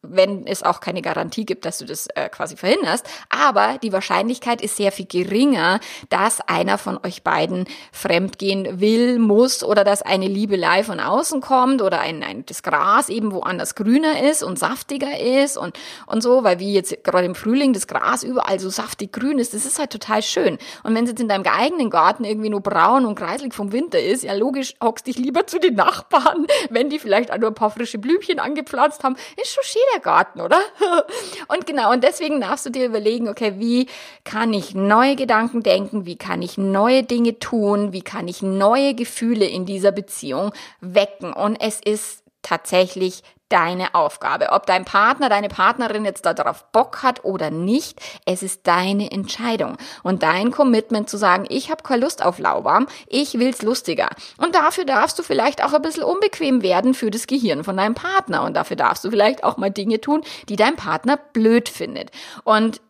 wenn 0.03 0.47
es 0.47 0.63
auch 0.63 0.79
keine 0.79 1.01
Garantie 1.01 1.45
gibt, 1.45 1.65
dass 1.65 1.77
du 1.77 1.85
das 1.85 2.07
äh, 2.15 2.27
quasi 2.29 2.55
verhinderst. 2.55 3.07
Aber 3.29 3.77
die 3.81 3.93
Wahrscheinlichkeit 3.93 4.61
ist 4.61 4.75
sehr 4.75 4.91
viel 4.91 5.05
geringer, 5.05 5.79
dass 6.09 6.41
einer 6.41 6.77
von 6.77 6.99
euch 7.05 7.23
beiden 7.23 7.65
fremdgehen 7.91 8.79
will, 8.79 9.19
muss 9.19 9.63
oder 9.63 9.83
dass 9.83 10.01
eine 10.01 10.27
Liebelei 10.27 10.83
von 10.83 10.99
außen 10.99 11.41
kommt 11.41 11.81
oder 11.81 11.99
ein, 11.99 12.23
ein 12.23 12.45
das 12.45 12.63
Gras 12.63 13.09
eben 13.09 13.31
woanders 13.31 13.75
grüner 13.75 14.27
ist 14.29 14.41
und 14.41 14.57
saftiger 14.57 15.19
ist 15.19 15.55
und, 15.57 15.77
und 16.07 16.21
so, 16.23 16.43
weil 16.43 16.59
wie 16.59 16.73
jetzt 16.73 17.03
gerade 17.03 17.25
im 17.25 17.35
Frühling 17.35 17.73
das 17.73 17.85
Gras 17.85 18.23
überall 18.23 18.59
so 18.59 18.69
saftig 18.69 19.13
grün 19.13 19.37
ist, 19.37 19.53
das 19.53 19.65
ist 19.65 19.77
halt 19.77 19.91
total 19.91 20.23
schön. 20.23 20.57
Und 20.83 20.95
wenn 20.95 21.03
es 21.03 21.11
jetzt 21.11 21.21
in 21.21 21.27
deinem 21.27 21.45
eigenen 21.45 21.91
Garten 21.91 22.23
irgendwie 22.23 22.49
nur 22.49 22.61
braun 22.61 23.05
und 23.05 23.15
kreislig 23.15 23.53
vom 23.53 23.71
Winter 23.71 23.99
ist, 23.99 24.23
ja 24.23 24.33
logisch, 24.33 24.73
hockst 24.81 25.05
dich 25.05 25.17
lieber 25.17 25.45
zu 25.45 25.59
den 25.59 25.75
Nachbarn, 25.75 26.47
wenn 26.71 26.89
die 26.89 26.97
vielleicht 26.97 27.31
auch 27.31 27.37
nur 27.37 27.49
ein 27.49 27.55
paar 27.55 27.69
frische 27.69 27.99
Blümchen 27.99 28.39
angepflanzt 28.39 29.03
haben, 29.03 29.15
ist 29.39 29.53
schon 29.53 29.63
schön 29.63 29.90
der 29.93 30.01
Garten, 30.01 30.41
oder? 30.41 30.59
Und 31.47 31.65
genau, 31.65 31.91
und 31.91 32.03
deswegen 32.03 32.39
darfst 32.41 32.65
du 32.65 32.69
dir 32.69 32.85
überlegen, 32.85 33.27
okay, 33.27 33.53
wie 33.57 33.87
kann 34.23 34.53
ich 34.53 34.73
neue 34.73 35.15
Gedanken 35.15 35.63
denken, 35.63 36.05
wie 36.05 36.15
kann 36.15 36.41
ich 36.41 36.57
neue 36.57 37.03
Dinge 37.03 37.39
tun, 37.39 37.91
wie 37.91 38.01
kann 38.01 38.27
ich 38.27 38.41
neue 38.41 38.93
Gefühle 38.93 39.45
in 39.45 39.65
dieser 39.65 39.91
Beziehung 39.91 40.51
wecken. 40.79 41.33
Und 41.33 41.57
es 41.61 41.79
ist 41.81 42.20
tatsächlich 42.41 43.23
deine 43.51 43.93
Aufgabe. 43.95 44.49
Ob 44.51 44.65
dein 44.65 44.85
Partner, 44.85 45.29
deine 45.29 45.49
Partnerin 45.49 46.05
jetzt 46.05 46.25
darauf 46.25 46.71
Bock 46.71 47.03
hat 47.03 47.25
oder 47.25 47.51
nicht, 47.51 47.99
es 48.25 48.43
ist 48.43 48.65
deine 48.65 49.11
Entscheidung 49.11 49.77
und 50.03 50.23
dein 50.23 50.51
Commitment 50.51 51.09
zu 51.09 51.17
sagen, 51.17 51.45
ich 51.49 51.69
habe 51.69 51.83
keine 51.83 52.01
Lust 52.01 52.23
auf 52.23 52.39
lauwarm, 52.39 52.87
ich 53.07 53.39
will's 53.39 53.61
lustiger. 53.61 54.09
Und 54.37 54.55
dafür 54.55 54.85
darfst 54.85 55.19
du 55.19 55.23
vielleicht 55.23 55.63
auch 55.63 55.73
ein 55.73 55.81
bisschen 55.81 56.03
unbequem 56.03 56.61
werden 56.61 56.93
für 56.93 57.11
das 57.11 57.27
Gehirn 57.27 57.63
von 57.63 57.75
deinem 57.77 57.95
Partner 57.95 58.43
und 58.43 58.55
dafür 58.55 58.77
darfst 58.77 59.03
du 59.03 59.09
vielleicht 59.09 59.43
auch 59.43 59.57
mal 59.57 59.71
Dinge 59.71 59.99
tun, 59.99 60.23
die 60.47 60.55
dein 60.55 60.77
Partner 60.77 61.17
blöd 61.17 61.67
findet. 61.67 62.11
Und 62.43 62.81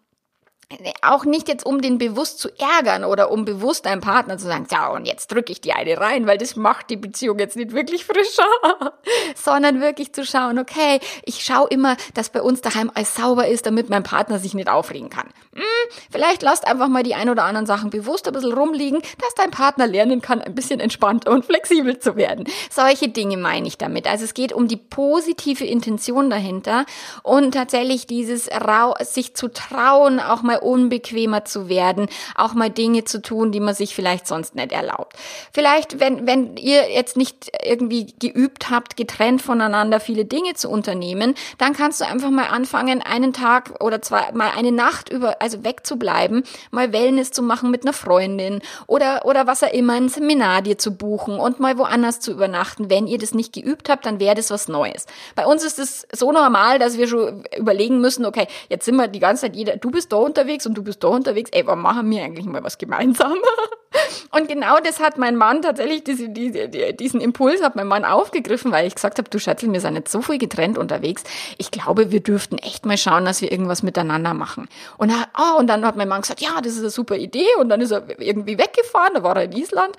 auch 1.01 1.25
nicht 1.25 1.47
jetzt, 1.47 1.65
um 1.65 1.81
den 1.81 1.97
bewusst 1.97 2.39
zu 2.39 2.49
ärgern 2.57 3.03
oder 3.03 3.31
um 3.31 3.45
bewusst 3.45 3.85
deinem 3.85 4.01
Partner 4.01 4.37
zu 4.37 4.45
sagen, 4.45 4.67
ja, 4.71 4.89
und 4.89 5.05
jetzt 5.05 5.31
drücke 5.31 5.51
ich 5.51 5.61
die 5.61 5.73
eine 5.73 5.97
rein, 5.97 6.27
weil 6.27 6.37
das 6.37 6.55
macht 6.55 6.89
die 6.89 6.97
Beziehung 6.97 7.39
jetzt 7.39 7.55
nicht 7.55 7.73
wirklich 7.73 8.05
frischer, 8.05 8.43
sondern 9.35 9.81
wirklich 9.81 10.13
zu 10.13 10.25
schauen, 10.25 10.59
okay, 10.59 10.99
ich 11.23 11.43
schaue 11.43 11.67
immer, 11.69 11.97
dass 12.13 12.29
bei 12.29 12.41
uns 12.41 12.61
daheim 12.61 12.91
alles 12.93 13.15
sauber 13.15 13.47
ist, 13.47 13.65
damit 13.65 13.89
mein 13.89 14.03
Partner 14.03 14.39
sich 14.39 14.53
nicht 14.53 14.69
aufregen 14.69 15.09
kann. 15.09 15.27
Hm, 15.53 15.63
vielleicht 16.09 16.41
lasst 16.41 16.65
einfach 16.65 16.87
mal 16.87 17.03
die 17.03 17.15
ein 17.15 17.29
oder 17.29 17.43
anderen 17.43 17.65
Sachen 17.65 17.89
bewusst 17.89 18.27
ein 18.27 18.33
bisschen 18.33 18.53
rumliegen, 18.53 19.01
dass 19.19 19.35
dein 19.35 19.51
Partner 19.51 19.87
lernen 19.87 20.21
kann, 20.21 20.41
ein 20.41 20.55
bisschen 20.55 20.79
entspannter 20.79 21.31
und 21.31 21.45
flexibel 21.45 21.99
zu 21.99 22.15
werden. 22.15 22.45
Solche 22.69 23.09
Dinge 23.09 23.37
meine 23.37 23.67
ich 23.67 23.77
damit. 23.77 24.07
Also 24.07 24.25
es 24.25 24.33
geht 24.33 24.53
um 24.53 24.67
die 24.67 24.77
positive 24.77 25.65
Intention 25.65 26.29
dahinter 26.29 26.85
und 27.23 27.53
tatsächlich 27.53 28.07
dieses 28.07 28.49
sich 29.01 29.35
zu 29.35 29.49
trauen, 29.49 30.19
auch 30.19 30.41
mal 30.41 30.59
unbequemer 30.61 31.45
zu 31.45 31.69
werden, 31.69 32.07
auch 32.35 32.53
mal 32.53 32.69
Dinge 32.69 33.03
zu 33.03 33.21
tun, 33.21 33.51
die 33.51 33.59
man 33.59 33.75
sich 33.75 33.95
vielleicht 33.95 34.27
sonst 34.27 34.55
nicht 34.55 34.71
erlaubt. 34.71 35.15
Vielleicht, 35.53 35.99
wenn, 35.99 36.27
wenn 36.27 36.57
ihr 36.57 36.91
jetzt 36.91 37.17
nicht 37.17 37.51
irgendwie 37.63 38.13
geübt 38.19 38.69
habt, 38.69 38.97
getrennt 38.97 39.41
voneinander 39.41 39.99
viele 39.99 40.25
Dinge 40.25 40.53
zu 40.53 40.69
unternehmen, 40.69 41.35
dann 41.57 41.73
kannst 41.73 42.01
du 42.01 42.05
einfach 42.05 42.29
mal 42.29 42.47
anfangen, 42.47 43.01
einen 43.01 43.33
Tag 43.33 43.81
oder 43.83 44.01
zwei, 44.01 44.31
mal 44.33 44.51
eine 44.55 44.71
Nacht 44.71 45.09
über, 45.09 45.41
also 45.41 45.63
wegzubleiben, 45.63 46.43
mal 46.71 46.93
Wellness 46.93 47.31
zu 47.31 47.41
machen 47.41 47.71
mit 47.71 47.83
einer 47.83 47.93
Freundin 47.93 48.61
oder, 48.87 49.25
oder 49.25 49.47
was 49.47 49.63
auch 49.63 49.73
immer, 49.73 49.93
ein 49.93 50.09
Seminar 50.09 50.61
dir 50.61 50.77
zu 50.77 50.95
buchen 50.95 51.39
und 51.39 51.59
mal 51.59 51.77
woanders 51.77 52.19
zu 52.19 52.31
übernachten. 52.31 52.89
Wenn 52.89 53.07
ihr 53.07 53.17
das 53.17 53.33
nicht 53.33 53.53
geübt 53.53 53.89
habt, 53.89 54.05
dann 54.05 54.19
wäre 54.19 54.35
das 54.35 54.51
was 54.51 54.67
Neues. 54.67 55.05
Bei 55.35 55.45
uns 55.45 55.63
ist 55.63 55.79
es 55.79 56.07
so 56.13 56.31
normal, 56.31 56.79
dass 56.79 56.97
wir 56.97 57.07
schon 57.07 57.43
überlegen 57.57 58.01
müssen, 58.01 58.25
okay, 58.25 58.47
jetzt 58.69 58.85
sind 58.85 58.95
wir 58.95 59.07
die 59.07 59.19
ganze 59.19 59.43
Zeit 59.43 59.55
jeder, 59.55 59.77
du 59.77 59.91
bist 59.91 60.11
da 60.11 60.17
unterwegs, 60.17 60.50
unterwegs 60.51 60.65
und 60.65 60.75
du 60.75 60.83
bist 60.83 61.03
da 61.03 61.07
unterwegs, 61.07 61.49
ey, 61.53 61.65
warum 61.65 61.81
machen 61.81 62.09
wir 62.09 62.23
eigentlich 62.23 62.45
mal 62.45 62.63
was 62.63 62.77
gemeinsam? 62.77 63.35
Und 64.33 64.47
genau 64.47 64.79
das 64.79 65.01
hat 65.01 65.17
mein 65.17 65.35
Mann 65.35 65.61
tatsächlich, 65.61 66.05
diese, 66.05 66.29
diese, 66.29 66.69
diesen 66.69 67.19
Impuls 67.19 67.61
hat 67.61 67.75
mein 67.75 67.87
Mann 67.87 68.05
aufgegriffen, 68.05 68.71
weil 68.71 68.87
ich 68.87 68.95
gesagt 68.95 69.17
habe, 69.17 69.29
du 69.29 69.39
Schatzel, 69.39 69.73
wir 69.73 69.81
sind 69.81 69.95
nicht 69.95 70.07
so 70.07 70.21
viel 70.21 70.37
getrennt 70.37 70.77
unterwegs. 70.77 71.23
Ich 71.57 71.69
glaube, 71.69 72.11
wir 72.11 72.21
dürften 72.21 72.57
echt 72.57 72.85
mal 72.85 72.97
schauen, 72.97 73.25
dass 73.25 73.41
wir 73.41 73.51
irgendwas 73.51 73.83
miteinander 73.83 74.33
machen. 74.33 74.69
Und, 74.97 75.09
er, 75.09 75.27
oh, 75.37 75.59
und 75.59 75.67
dann 75.67 75.85
hat 75.85 75.97
mein 75.97 76.07
Mann 76.07 76.21
gesagt, 76.21 76.39
ja, 76.39 76.61
das 76.61 76.73
ist 76.73 76.79
eine 76.79 76.89
super 76.89 77.17
Idee. 77.17 77.47
Und 77.59 77.67
dann 77.67 77.81
ist 77.81 77.91
er 77.91 78.03
irgendwie 78.21 78.57
weggefahren, 78.57 79.15
da 79.15 79.23
war 79.23 79.35
er 79.35 79.43
in 79.43 79.51
Island. 79.51 79.97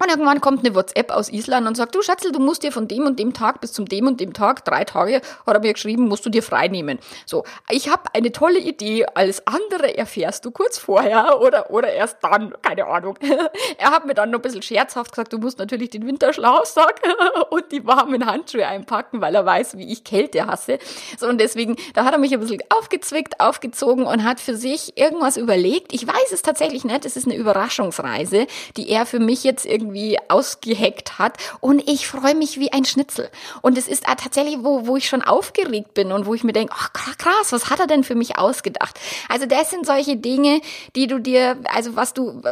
Und 0.00 0.10
irgendwann 0.10 0.40
kommt 0.40 0.64
eine 0.64 0.74
WhatsApp 0.74 1.12
aus 1.12 1.30
Island 1.30 1.68
und 1.68 1.76
sagt, 1.76 1.94
du 1.94 2.02
Schatzel, 2.02 2.32
du 2.32 2.40
musst 2.40 2.64
dir 2.64 2.72
von 2.72 2.88
dem 2.88 3.06
und 3.06 3.20
dem 3.20 3.32
Tag 3.32 3.60
bis 3.60 3.72
zum 3.72 3.86
dem 3.86 4.08
und 4.08 4.20
dem 4.20 4.32
Tag, 4.32 4.64
drei 4.64 4.82
Tage, 4.84 5.20
hat 5.46 5.54
er 5.54 5.60
mir 5.60 5.72
geschrieben, 5.72 6.08
musst 6.08 6.26
du 6.26 6.30
dir 6.30 6.42
frei 6.42 6.66
nehmen. 6.66 6.98
So, 7.26 7.44
ich 7.70 7.88
habe 7.88 8.02
eine 8.12 8.32
tolle 8.32 8.58
Idee, 8.58 9.06
alles 9.14 9.46
andere 9.46 9.96
erfährst 9.96 10.44
du 10.44 10.50
kurz 10.50 10.78
vorher 10.78 11.40
oder, 11.40 11.70
oder 11.70 11.92
erst 11.92 12.18
dann, 12.22 12.54
keine 12.60 12.86
Ahnung. 12.86 13.16
er 13.78 13.92
hat 13.92 14.04
mir 14.04 14.14
dann 14.14 14.32
noch 14.32 14.40
ein 14.40 14.42
bisschen 14.42 14.62
scherzhaft 14.62 15.12
gesagt, 15.12 15.32
du 15.32 15.38
musst 15.38 15.60
natürlich 15.60 15.90
den 15.90 16.04
Winterschlafsack 16.08 17.00
und 17.50 17.70
die 17.70 17.86
warmen 17.86 18.26
Handschuhe 18.26 18.66
einpacken, 18.66 19.20
weil 19.20 19.36
er 19.36 19.46
weiß, 19.46 19.78
wie 19.78 19.92
ich 19.92 20.02
Kälte 20.02 20.48
hasse. 20.48 20.80
So, 21.18 21.28
und 21.28 21.40
deswegen, 21.40 21.76
da 21.94 22.04
hat 22.04 22.12
er 22.12 22.18
mich 22.18 22.34
ein 22.34 22.40
bisschen 22.40 22.62
aufgezwickt, 22.68 23.38
aufgezogen 23.38 24.06
und 24.06 24.24
hat 24.24 24.40
für 24.40 24.56
sich 24.56 24.98
irgendwas 24.98 25.36
überlegt. 25.36 25.92
Ich 25.92 26.04
weiß 26.04 26.32
es 26.32 26.42
tatsächlich 26.42 26.84
nicht, 26.84 27.04
es 27.04 27.16
ist 27.16 27.26
eine 27.26 27.36
Überraschungsreise, 27.36 28.48
die 28.76 28.88
er 28.90 29.06
für 29.06 29.20
mich 29.20 29.44
jetzt 29.44 29.64
irgendwie 29.64 29.83
irgendwie 29.84 30.18
ausgeheckt 30.28 31.18
hat. 31.18 31.36
Und 31.60 31.88
ich 31.88 32.06
freue 32.06 32.34
mich 32.34 32.58
wie 32.58 32.72
ein 32.72 32.84
Schnitzel. 32.84 33.30
Und 33.62 33.78
es 33.78 33.88
ist 33.88 34.04
tatsächlich, 34.04 34.58
wo, 34.60 34.86
wo 34.86 34.96
ich 34.96 35.08
schon 35.08 35.22
aufgeregt 35.22 35.94
bin 35.94 36.12
und 36.12 36.26
wo 36.26 36.34
ich 36.34 36.44
mir 36.44 36.52
denke, 36.52 36.74
ach 36.76 36.92
krass, 36.92 37.52
was 37.52 37.70
hat 37.70 37.80
er 37.80 37.86
denn 37.86 38.04
für 38.04 38.14
mich 38.14 38.38
ausgedacht? 38.38 38.98
Also 39.28 39.46
das 39.46 39.70
sind 39.70 39.86
solche 39.86 40.16
Dinge, 40.16 40.60
die 40.96 41.06
du 41.06 41.18
dir, 41.18 41.58
also 41.72 41.96
was 41.96 42.14
du, 42.14 42.42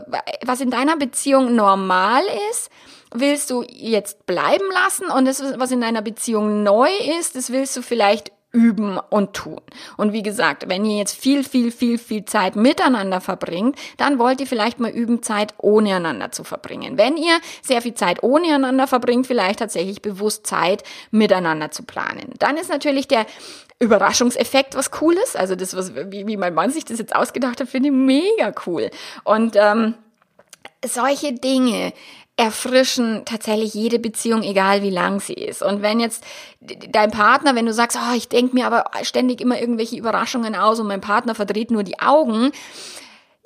was 0.44 0.60
in 0.60 0.70
deiner 0.70 0.96
Beziehung 0.96 1.54
normal 1.54 2.22
ist, 2.50 2.70
willst 3.14 3.50
du 3.50 3.64
jetzt 3.68 4.26
bleiben 4.26 4.64
lassen 4.72 5.06
und 5.06 5.26
das, 5.26 5.42
was 5.58 5.70
in 5.70 5.80
deiner 5.80 6.02
Beziehung 6.02 6.62
neu 6.62 6.88
ist, 7.18 7.36
das 7.36 7.52
willst 7.52 7.76
du 7.76 7.82
vielleicht 7.82 8.32
üben 8.52 8.98
und 9.10 9.32
tun. 9.32 9.60
Und 9.96 10.12
wie 10.12 10.22
gesagt, 10.22 10.68
wenn 10.68 10.84
ihr 10.84 10.98
jetzt 10.98 11.16
viel, 11.16 11.42
viel, 11.42 11.72
viel, 11.72 11.98
viel 11.98 12.24
Zeit 12.26 12.54
miteinander 12.54 13.20
verbringt, 13.20 13.78
dann 13.96 14.18
wollt 14.18 14.40
ihr 14.40 14.46
vielleicht 14.46 14.78
mal 14.78 14.90
üben, 14.90 15.22
Zeit 15.22 15.54
ohne 15.58 15.96
einander 15.96 16.32
zu 16.32 16.44
verbringen. 16.44 16.98
Wenn 16.98 17.16
ihr 17.16 17.38
sehr 17.62 17.80
viel 17.80 17.94
Zeit 17.94 18.22
ohne 18.22 18.54
einander 18.54 18.86
verbringt, 18.86 19.26
vielleicht 19.26 19.60
tatsächlich 19.60 20.02
bewusst 20.02 20.46
Zeit 20.46 20.82
miteinander 21.10 21.70
zu 21.70 21.82
planen. 21.82 22.34
Dann 22.38 22.56
ist 22.58 22.68
natürlich 22.68 23.08
der 23.08 23.26
Überraschungseffekt 23.78 24.76
was 24.76 24.90
Cooles. 24.90 25.34
Also 25.34 25.56
das, 25.56 25.74
was, 25.74 25.94
wie, 25.94 26.26
wie 26.26 26.36
mein 26.36 26.54
Mann 26.54 26.70
sich 26.70 26.84
das 26.84 26.98
jetzt 26.98 27.16
ausgedacht 27.16 27.60
hat, 27.60 27.68
finde 27.68 27.88
ich 27.88 27.94
mega 27.94 28.52
cool. 28.66 28.90
Und 29.24 29.56
ähm, 29.56 29.94
solche 30.84 31.32
Dinge, 31.32 31.92
erfrischen 32.36 33.22
tatsächlich 33.24 33.74
jede 33.74 33.98
Beziehung, 33.98 34.42
egal 34.42 34.82
wie 34.82 34.90
lang 34.90 35.20
sie 35.20 35.34
ist. 35.34 35.62
Und 35.62 35.82
wenn 35.82 36.00
jetzt 36.00 36.24
dein 36.60 37.10
Partner, 37.10 37.54
wenn 37.54 37.66
du 37.66 37.74
sagst, 37.74 37.98
oh, 38.00 38.16
ich 38.16 38.28
denke 38.28 38.54
mir 38.54 38.66
aber 38.66 38.84
ständig 39.02 39.40
immer 39.40 39.60
irgendwelche 39.60 39.96
Überraschungen 39.96 40.54
aus 40.54 40.80
und 40.80 40.86
mein 40.86 41.00
Partner 41.00 41.34
verdreht 41.34 41.70
nur 41.70 41.82
die 41.82 42.00
Augen, 42.00 42.50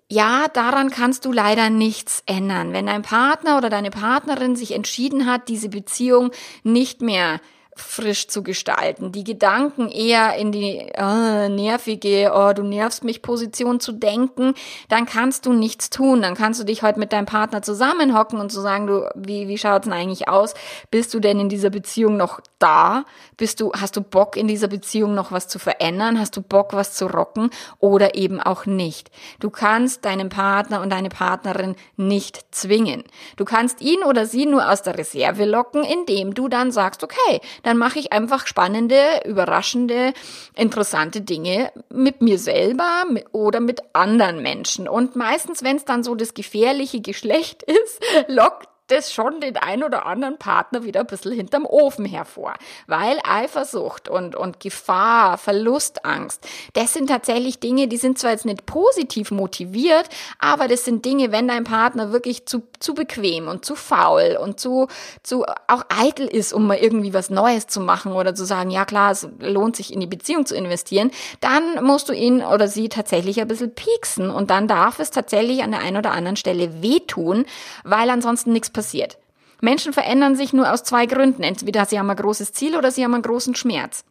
ja, 0.08 0.46
daran 0.52 0.90
kannst 0.90 1.24
du 1.24 1.32
leider 1.32 1.68
nichts 1.68 2.22
ändern. 2.26 2.72
Wenn 2.72 2.86
dein 2.86 3.02
Partner 3.02 3.58
oder 3.58 3.70
deine 3.70 3.90
Partnerin 3.90 4.54
sich 4.54 4.72
entschieden 4.72 5.26
hat, 5.26 5.48
diese 5.48 5.68
Beziehung 5.68 6.30
nicht 6.62 7.02
mehr 7.02 7.40
frisch 7.76 8.28
zu 8.28 8.42
gestalten, 8.42 9.12
die 9.12 9.22
Gedanken 9.22 9.90
eher 9.90 10.34
in 10.36 10.50
die 10.50 10.78
äh, 10.78 11.48
nervige, 11.48 12.32
oh, 12.34 12.52
du 12.54 12.62
nervst 12.62 13.04
mich 13.04 13.20
Position 13.20 13.80
zu 13.80 13.92
denken, 13.92 14.54
dann 14.88 15.04
kannst 15.04 15.46
du 15.46 15.52
nichts 15.52 15.90
tun. 15.90 16.22
Dann 16.22 16.34
kannst 16.34 16.58
du 16.58 16.64
dich 16.64 16.82
heute 16.82 16.98
mit 16.98 17.12
deinem 17.12 17.26
Partner 17.26 17.62
zusammenhocken 17.62 18.40
und 18.40 18.50
zu 18.50 18.56
so 18.56 18.62
sagen, 18.62 18.86
du, 18.86 19.08
wie, 19.14 19.46
wie 19.48 19.58
schaut's 19.58 19.84
denn 19.84 19.92
eigentlich 19.92 20.28
aus? 20.28 20.54
Bist 20.90 21.12
du 21.12 21.20
denn 21.20 21.38
in 21.38 21.48
dieser 21.48 21.70
Beziehung 21.70 22.16
noch 22.16 22.40
da? 22.58 23.04
Bist 23.36 23.60
du, 23.60 23.72
hast 23.72 23.96
du 23.96 24.00
Bock 24.00 24.36
in 24.36 24.48
dieser 24.48 24.68
Beziehung 24.68 25.14
noch 25.14 25.30
was 25.30 25.46
zu 25.46 25.58
verändern? 25.58 26.18
Hast 26.18 26.36
du 26.36 26.42
Bock 26.42 26.72
was 26.72 26.94
zu 26.94 27.06
rocken 27.06 27.50
oder 27.78 28.14
eben 28.14 28.40
auch 28.40 28.64
nicht? 28.64 29.10
Du 29.38 29.50
kannst 29.50 30.04
deinen 30.06 30.30
Partner 30.30 30.80
und 30.80 30.90
deine 30.90 31.10
Partnerin 31.10 31.76
nicht 31.96 32.46
zwingen. 32.50 33.04
Du 33.36 33.44
kannst 33.44 33.82
ihn 33.82 34.02
oder 34.02 34.24
sie 34.24 34.46
nur 34.46 34.70
aus 34.70 34.82
der 34.82 34.96
Reserve 34.96 35.44
locken, 35.44 35.84
indem 35.84 36.34
du 36.34 36.48
dann 36.48 36.72
sagst, 36.72 37.04
okay, 37.04 37.40
dann 37.66 37.78
mache 37.78 37.98
ich 37.98 38.12
einfach 38.12 38.46
spannende, 38.46 39.22
überraschende, 39.24 40.12
interessante 40.54 41.20
Dinge 41.20 41.72
mit 41.90 42.22
mir 42.22 42.38
selber 42.38 43.02
oder 43.32 43.58
mit 43.58 43.80
anderen 43.92 44.40
Menschen. 44.40 44.86
Und 44.86 45.16
meistens, 45.16 45.64
wenn 45.64 45.74
es 45.74 45.84
dann 45.84 46.04
so 46.04 46.14
das 46.14 46.34
gefährliche 46.34 47.00
Geschlecht 47.00 47.62
ist, 47.64 48.00
lockt 48.28 48.68
das 48.88 49.12
schon 49.12 49.40
den 49.40 49.56
ein 49.56 49.82
oder 49.82 50.06
anderen 50.06 50.38
Partner 50.38 50.84
wieder 50.84 51.00
ein 51.00 51.06
bisschen 51.06 51.32
hinterm 51.32 51.66
Ofen 51.66 52.04
hervor. 52.04 52.54
Weil 52.86 53.18
Eifersucht 53.28 54.08
und, 54.08 54.36
und 54.36 54.60
Gefahr, 54.60 55.38
Verlustangst, 55.38 56.46
das 56.74 56.92
sind 56.92 57.08
tatsächlich 57.08 57.58
Dinge, 57.58 57.88
die 57.88 57.96
sind 57.96 58.18
zwar 58.18 58.30
jetzt 58.30 58.44
nicht 58.44 58.66
positiv 58.66 59.30
motiviert, 59.30 60.08
aber 60.38 60.68
das 60.68 60.84
sind 60.84 61.04
Dinge, 61.04 61.32
wenn 61.32 61.48
dein 61.48 61.64
Partner 61.64 62.12
wirklich 62.12 62.46
zu, 62.46 62.62
zu 62.78 62.94
bequem 62.94 63.48
und 63.48 63.64
zu 63.64 63.74
faul 63.74 64.38
und 64.40 64.60
zu, 64.60 64.88
zu 65.22 65.44
auch 65.66 65.84
eitel 65.88 66.26
ist, 66.26 66.52
um 66.52 66.66
mal 66.66 66.78
irgendwie 66.78 67.14
was 67.14 67.30
Neues 67.30 67.66
zu 67.66 67.80
machen 67.80 68.12
oder 68.12 68.34
zu 68.34 68.44
sagen, 68.44 68.70
ja 68.70 68.84
klar, 68.84 69.10
es 69.10 69.28
lohnt 69.40 69.76
sich 69.76 69.92
in 69.92 70.00
die 70.00 70.06
Beziehung 70.06 70.46
zu 70.46 70.54
investieren, 70.54 71.10
dann 71.40 71.84
musst 71.84 72.08
du 72.08 72.12
ihn 72.12 72.42
oder 72.42 72.68
sie 72.68 72.88
tatsächlich 72.88 73.40
ein 73.40 73.48
bisschen 73.48 73.74
pieksen 73.74 74.30
und 74.30 74.50
dann 74.50 74.68
darf 74.68 74.98
es 74.98 75.10
tatsächlich 75.10 75.62
an 75.62 75.72
der 75.72 75.80
einen 75.80 75.96
oder 75.96 76.12
anderen 76.12 76.36
Stelle 76.36 76.82
wehtun, 76.82 77.46
weil 77.84 78.10
ansonsten 78.10 78.52
nichts 78.52 78.70
passiert. 78.76 79.18
Menschen 79.60 79.92
verändern 79.92 80.36
sich 80.36 80.52
nur 80.52 80.72
aus 80.72 80.84
zwei 80.84 81.06
Gründen. 81.06 81.42
Entweder 81.42 81.84
sie 81.86 81.98
haben 81.98 82.10
ein 82.10 82.16
großes 82.16 82.52
Ziel 82.52 82.76
oder 82.76 82.90
sie 82.92 83.02
haben 83.02 83.14
einen 83.14 83.22
großen 83.22 83.54
Schmerz. 83.54 84.04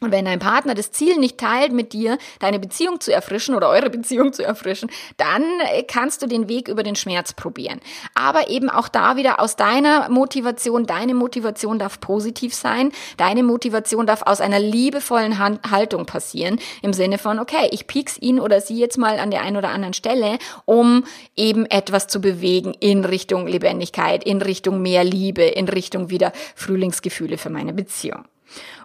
Und 0.00 0.12
wenn 0.12 0.26
dein 0.26 0.38
Partner 0.38 0.74
das 0.74 0.92
Ziel 0.92 1.16
nicht 1.16 1.38
teilt 1.38 1.72
mit 1.72 1.92
dir, 1.92 2.18
deine 2.38 2.58
Beziehung 2.58 3.00
zu 3.00 3.12
erfrischen 3.12 3.54
oder 3.54 3.68
eure 3.68 3.90
Beziehung 3.90 4.32
zu 4.32 4.44
erfrischen, 4.44 4.90
dann 5.16 5.42
äh, 5.72 5.82
kannst 5.84 6.22
du 6.22 6.26
den 6.26 6.48
Weg 6.48 6.68
über 6.68 6.82
den 6.82 6.96
Schmerz 6.96 7.32
probieren. 7.32 7.80
Aber 8.14 8.50
eben 8.50 8.68
auch 8.68 8.88
da 8.88 9.16
wieder 9.16 9.40
aus 9.40 9.56
deiner 9.56 10.08
Motivation, 10.10 10.86
deine 10.86 11.14
Motivation 11.14 11.78
darf 11.78 12.00
positiv 12.00 12.54
sein, 12.54 12.92
deine 13.16 13.42
Motivation 13.42 14.06
darf 14.06 14.22
aus 14.22 14.40
einer 14.40 14.60
liebevollen 14.60 15.38
Haltung 15.38 16.06
passieren, 16.06 16.58
im 16.82 16.92
Sinne 16.92 17.18
von, 17.18 17.38
okay, 17.38 17.68
ich 17.70 17.86
pieks 17.86 18.18
ihn 18.18 18.38
oder 18.38 18.60
sie 18.60 18.78
jetzt 18.78 18.98
mal 18.98 19.18
an 19.18 19.30
der 19.30 19.42
einen 19.42 19.56
oder 19.56 19.70
anderen 19.70 19.94
Stelle, 19.94 20.38
um 20.66 21.04
eben 21.36 21.64
etwas 21.66 22.06
zu 22.06 22.20
bewegen 22.20 22.74
in 22.80 23.04
Richtung 23.04 23.46
Lebendigkeit, 23.46 24.24
in 24.24 24.42
Richtung 24.42 24.82
mehr 24.82 25.04
Liebe, 25.04 25.42
in 25.42 25.68
Richtung 25.68 26.10
wieder 26.10 26.32
Frühlingsgefühle 26.54 27.38
für 27.38 27.50
meine 27.50 27.72
Beziehung. 27.72 28.24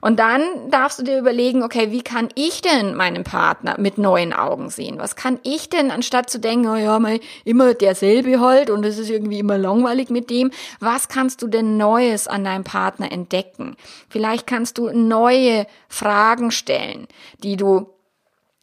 Und 0.02 0.20
dann 0.20 0.42
darfst 0.70 1.00
du 1.00 1.04
dir 1.04 1.20
überlegen, 1.20 1.64
okay, 1.64 1.92
wie 1.92 2.02
kann 2.02 2.30
ich 2.36 2.62
denn 2.62 2.96
meinen 2.96 3.24
Partner 3.24 3.76
mit 3.78 3.98
neuen 3.98 4.34
Augen 4.34 4.70
sehen? 4.70 4.98
Was 4.98 5.16
kann 5.16 5.40
ich 5.44 5.70
denn, 5.70 5.92
anstatt 5.92 6.30
zu 6.30 6.40
denken, 6.40 6.68
oh 6.68 6.76
ja, 6.76 7.00
mal 7.00 7.20
immer 7.46 7.74
derselbe 7.74 8.40
halt 8.40 8.70
und 8.70 8.86
es 8.86 8.98
ist 8.98 9.10
irgendwie 9.10 9.40
immer 9.40 9.58
langweilig 9.58 10.10
mit 10.10 10.30
dem, 10.30 10.52
was 10.80 11.08
kannst 11.08 11.42
du 11.42 11.48
denn 11.48 11.78
Neues 11.78 12.28
an 12.28 12.44
deinem 12.44 12.64
Partner 12.64 13.12
entdecken? 13.12 13.76
Vielleicht 14.10 14.48
kannst 14.48 14.78
du 14.78 14.90
neue 14.90 15.68
Fragen 15.88 16.52
stellen, 16.52 17.08
die 17.44 17.56
du 17.56 17.90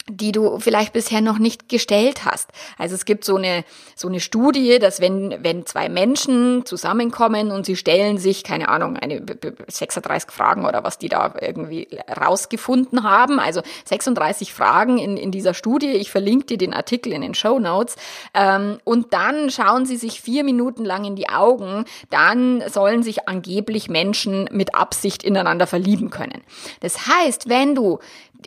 die 0.09 0.33
du 0.33 0.59
vielleicht 0.59 0.93
bisher 0.93 1.21
noch 1.21 1.39
nicht 1.39 1.69
gestellt 1.69 2.25
hast. 2.25 2.51
Also 2.79 2.95
es 2.95 3.05
gibt 3.05 3.25
so 3.25 3.37
eine, 3.37 3.65
so 3.95 4.09
eine 4.09 4.21
Studie, 4.21 4.79
dass 4.79 5.01
wenn, 5.01 5.43
wenn 5.43 5.67
zwei 5.67 5.89
Menschen 5.89 6.65
zusammenkommen 6.65 7.51
und 7.51 7.67
sie 7.67 7.77
stellen 7.77 8.19
sich, 8.19 8.45
keine 8.45 8.69
Ahnung, 8.69 8.97
eine 8.97 9.23
36 9.69 10.31
Fragen 10.31 10.65
oder 10.65 10.85
was 10.85 10.99
die 10.99 11.09
da 11.09 11.35
irgendwie 11.41 11.89
rausgefunden 12.09 13.03
haben, 13.03 13.39
also 13.39 13.63
36 13.85 14.53
Fragen 14.53 14.99
in, 14.99 15.17
in 15.17 15.31
dieser 15.31 15.55
Studie, 15.55 15.91
ich 15.91 16.11
verlinke 16.11 16.47
dir 16.47 16.59
den 16.59 16.75
Artikel 16.75 17.13
in 17.13 17.23
den 17.23 17.35
Show 17.35 17.59
Notes, 17.59 17.97
ähm, 18.35 18.79
und 18.85 19.13
dann 19.13 19.51
schauen 19.51 19.87
sie 19.87 19.97
sich 19.97 20.21
vier 20.21 20.45
Minuten 20.45 20.85
lang 20.85 21.05
in 21.05 21.17
die 21.17 21.29
Augen, 21.29 21.85
dann 22.11 22.63
sollen 22.69 23.03
sich 23.03 23.29
angeblich 23.29 23.89
Menschen 23.89 24.49
mit 24.53 24.75
Absicht 24.75 25.23
ineinander 25.23 25.67
verlieben 25.67 26.11
können. 26.11 26.43
Das 26.81 27.07
heißt, 27.07 27.49
wenn 27.49 27.75
du 27.75 27.99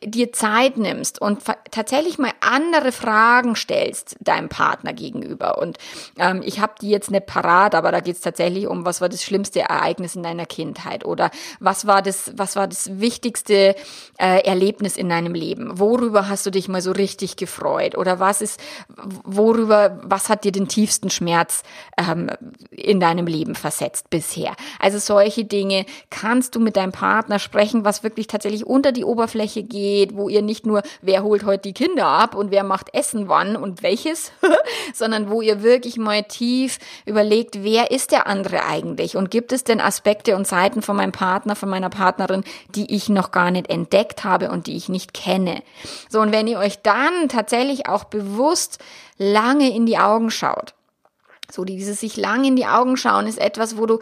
dir 0.04 0.32
Zeit 0.32 0.78
nimmst 0.78 1.22
und 1.22 1.42
tatsächlich 1.70 2.18
mal 2.18 2.32
andere 2.40 2.92
Fragen 2.92 3.56
stellst 3.56 4.16
deinem 4.22 4.48
Partner 4.48 4.94
gegenüber. 4.94 5.58
Und 5.58 5.78
ähm, 6.18 6.42
ich 6.44 6.60
habe 6.60 6.74
die 6.82 6.90
jetzt 6.90 7.12
nicht 7.12 7.26
parat, 7.26 7.76
aber 7.76 7.92
da 7.92 8.00
geht 8.00 8.16
es 8.16 8.22
tatsächlich 8.22 8.68
um, 8.68 8.86
was 8.86 9.02
war 9.02 9.10
das 9.10 9.24
schlimmste 9.24 9.62
Ereignis 9.62 10.16
in 10.16 10.24
deiner 10.24 10.46
Kindheit 10.46 11.06
oder 11.06 11.30
was 11.60 11.88
war 11.88 12.02
das, 12.02 12.32
was 12.36 12.56
war 12.56 12.68
das 12.68 13.00
wichtigste 13.00 13.76
äh, 14.18 14.44
Erlebnis 14.46 14.96
in 14.96 15.10
deinem 15.10 15.34
Leben? 15.34 15.78
Worüber 15.78 16.30
hast 16.30 16.46
du 16.46 16.52
dich 16.52 16.68
mal 16.68 16.82
so 16.82 16.92
richtig 16.92 17.36
gefreut? 17.36 17.98
Oder 17.98 18.20
was 18.20 18.42
ist, 18.42 18.60
worüber, 19.24 20.00
was 20.04 20.30
hat 20.30 20.46
dir 20.46 20.52
den 20.52 20.68
tiefsten 20.68 21.10
Schmerz 21.10 21.64
ähm, 21.98 22.30
in 22.72 23.00
deinem 23.00 23.28
Leben 23.28 23.56
versetzt 23.56 24.10
bisher? 24.10 24.56
Also 24.80 25.00
solche 25.00 25.44
Dinge 25.44 25.86
kannst 26.10 26.56
du 26.56 26.60
mit 26.60 26.78
deinem 26.78 26.94
Partner 26.94 27.40
sprechen, 27.40 27.84
was 27.84 28.04
wirklich 28.04 28.28
tatsächlich 28.28 28.66
unter 28.66 28.94
die 28.94 29.04
Oberfläche 29.04 29.64
geht 29.64 29.81
geht, 29.82 30.16
wo 30.16 30.30
ihr 30.30 30.42
nicht 30.42 30.66
nur, 30.66 30.84
wer 31.02 31.24
holt 31.24 31.44
heute 31.44 31.64
die 31.64 31.74
Kinder 31.74 32.06
ab 32.06 32.36
und 32.36 32.52
wer 32.52 32.64
macht 32.64 32.94
Essen 32.94 33.28
wann 33.28 33.56
und 33.56 33.82
welches, 33.82 34.32
sondern 34.94 35.30
wo 35.30 35.42
ihr 35.42 35.64
wirklich 35.64 35.98
mal 35.98 36.24
tief 36.24 36.78
überlegt, 37.06 37.64
wer 37.64 37.92
ist 37.92 38.12
der 38.12 38.28
andere 38.28 38.64
eigentlich 38.66 39.18
und 39.18 39.32
gibt 39.32 39.52
es 39.52 39.64
denn 39.64 39.82
Aspekte 39.82 40.36
und 40.36 40.48
Seiten 40.48 40.82
von 40.82 40.96
meinem 40.96 41.12
Partner, 41.12 41.56
von 41.56 41.70
meiner 41.70 41.90
Partnerin, 41.90 42.44
die 42.76 42.94
ich 42.94 43.10
noch 43.10 43.32
gar 43.32 43.52
nicht 43.52 43.70
entdeckt 43.70 44.24
habe 44.24 44.52
und 44.52 44.68
die 44.68 44.78
ich 44.78 44.90
nicht 44.90 45.14
kenne. 45.14 45.64
So, 46.10 46.20
und 46.22 46.32
wenn 46.32 46.48
ihr 46.48 46.60
euch 46.60 46.82
dann 46.82 47.28
tatsächlich 47.28 47.88
auch 47.88 48.04
bewusst 48.04 48.80
lange 49.18 49.74
in 49.74 49.86
die 49.86 49.98
Augen 49.98 50.30
schaut, 50.30 50.74
so 51.52 51.66
dieses 51.66 52.00
sich 52.00 52.18
lang 52.18 52.44
in 52.44 52.56
die 52.56 52.66
Augen 52.66 52.98
schauen 52.98 53.28
ist 53.28 53.40
etwas, 53.40 53.78
wo 53.78 53.86
du 53.86 54.00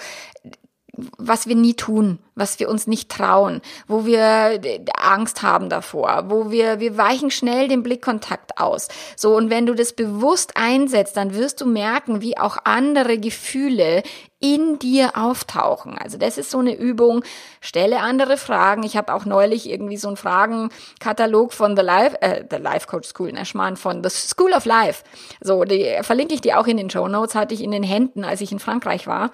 was 1.17 1.47
wir 1.47 1.55
nie 1.55 1.73
tun, 1.73 2.19
was 2.35 2.59
wir 2.59 2.69
uns 2.69 2.87
nicht 2.87 3.09
trauen, 3.09 3.61
wo 3.87 4.05
wir 4.05 4.59
Angst 4.97 5.41
haben 5.41 5.69
davor, 5.69 6.25
wo 6.27 6.51
wir, 6.51 6.79
wir 6.79 6.97
weichen 6.97 7.31
schnell 7.31 7.67
den 7.67 7.83
Blickkontakt 7.83 8.57
aus. 8.59 8.87
So, 9.15 9.35
und 9.35 9.49
wenn 9.49 9.65
du 9.65 9.75
das 9.75 9.93
bewusst 9.93 10.53
einsetzt, 10.55 11.17
dann 11.17 11.33
wirst 11.33 11.61
du 11.61 11.65
merken, 11.65 12.21
wie 12.21 12.37
auch 12.37 12.57
andere 12.63 13.17
Gefühle 13.17 14.03
in 14.39 14.79
dir 14.79 15.17
auftauchen. 15.17 15.97
Also 15.97 16.17
das 16.17 16.37
ist 16.37 16.49
so 16.49 16.59
eine 16.59 16.75
Übung. 16.75 17.23
Stelle 17.59 17.99
andere 17.99 18.37
Fragen. 18.37 18.83
Ich 18.83 18.95
habe 18.95 19.13
auch 19.13 19.25
neulich 19.25 19.69
irgendwie 19.69 19.97
so 19.97 20.07
einen 20.07 20.17
Fragenkatalog 20.17 21.51
von 21.51 21.75
The 21.75 21.83
Life, 21.83 22.21
äh, 22.21 22.45
The 22.49 22.57
Life 22.57 22.87
Coach 22.87 23.09
School, 23.09 23.33
ne, 23.33 23.45
Schmarrn 23.45 23.75
von 23.75 24.01
The 24.01 24.09
School 24.09 24.53
of 24.53 24.65
Life. 24.65 25.03
So, 25.41 25.65
die 25.65 25.97
verlinke 26.03 26.33
ich 26.33 26.41
dir 26.41 26.57
auch 26.59 26.67
in 26.67 26.77
den 26.77 26.89
Show 26.89 27.07
Notes, 27.07 27.35
hatte 27.35 27.53
ich 27.53 27.61
in 27.61 27.71
den 27.71 27.83
Händen, 27.83 28.23
als 28.23 28.39
ich 28.39 28.51
in 28.51 28.59
Frankreich 28.59 29.07
war. 29.07 29.31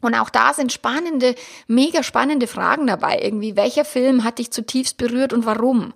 Und 0.00 0.14
auch 0.14 0.30
da 0.30 0.54
sind 0.54 0.72
spannende, 0.72 1.34
mega 1.66 2.04
spannende 2.04 2.46
Fragen 2.46 2.86
dabei. 2.86 3.18
Irgendwie, 3.20 3.56
welcher 3.56 3.84
Film 3.84 4.22
hat 4.22 4.38
dich 4.38 4.52
zutiefst 4.52 4.96
berührt 4.96 5.32
und 5.32 5.44
warum? 5.44 5.92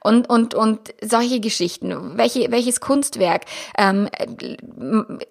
Und, 0.00 0.28
und, 0.28 0.54
und 0.54 0.92
solche 1.02 1.40
Geschichten. 1.40 2.18
Welche, 2.18 2.50
welches 2.50 2.80
Kunstwerk 2.80 3.44
ähm, 3.78 4.08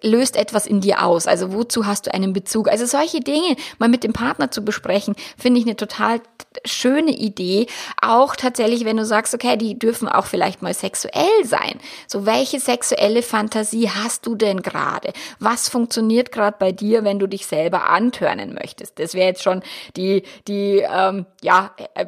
löst 0.02 0.36
etwas 0.36 0.66
in 0.66 0.80
dir 0.80 1.04
aus? 1.04 1.28
Also 1.28 1.52
wozu 1.52 1.86
hast 1.86 2.06
du 2.06 2.14
einen 2.14 2.32
Bezug? 2.32 2.68
Also 2.68 2.84
solche 2.84 3.20
Dinge 3.20 3.56
mal 3.78 3.88
mit 3.88 4.02
dem 4.02 4.12
Partner 4.12 4.50
zu 4.50 4.64
besprechen, 4.64 5.14
finde 5.38 5.60
ich 5.60 5.66
eine 5.66 5.76
total 5.76 6.20
schöne 6.64 7.12
Idee. 7.12 7.66
Auch 8.02 8.34
tatsächlich, 8.34 8.84
wenn 8.84 8.96
du 8.96 9.04
sagst, 9.04 9.34
okay, 9.34 9.56
die 9.56 9.78
dürfen 9.78 10.08
auch 10.08 10.26
vielleicht 10.26 10.62
mal 10.62 10.74
sexuell 10.74 11.44
sein. 11.44 11.78
So, 12.08 12.26
welche 12.26 12.58
sexuelle 12.58 13.22
Fantasie 13.22 13.88
hast 13.88 14.26
du 14.26 14.34
denn 14.34 14.62
gerade? 14.62 15.12
Was 15.38 15.68
funktioniert 15.68 16.32
gerade 16.32 16.56
bei 16.58 16.72
dir, 16.72 17.04
wenn 17.04 17.20
du 17.20 17.28
dich 17.28 17.46
selber 17.46 17.88
an 17.88 18.10
turnen 18.16 18.54
möchtest. 18.54 18.98
Das 18.98 19.14
wäre 19.14 19.28
jetzt 19.28 19.42
schon 19.42 19.62
die, 19.96 20.22
die 20.48 20.84
ähm, 20.88 21.26
ja, 21.42 21.70
äh, 21.94 22.06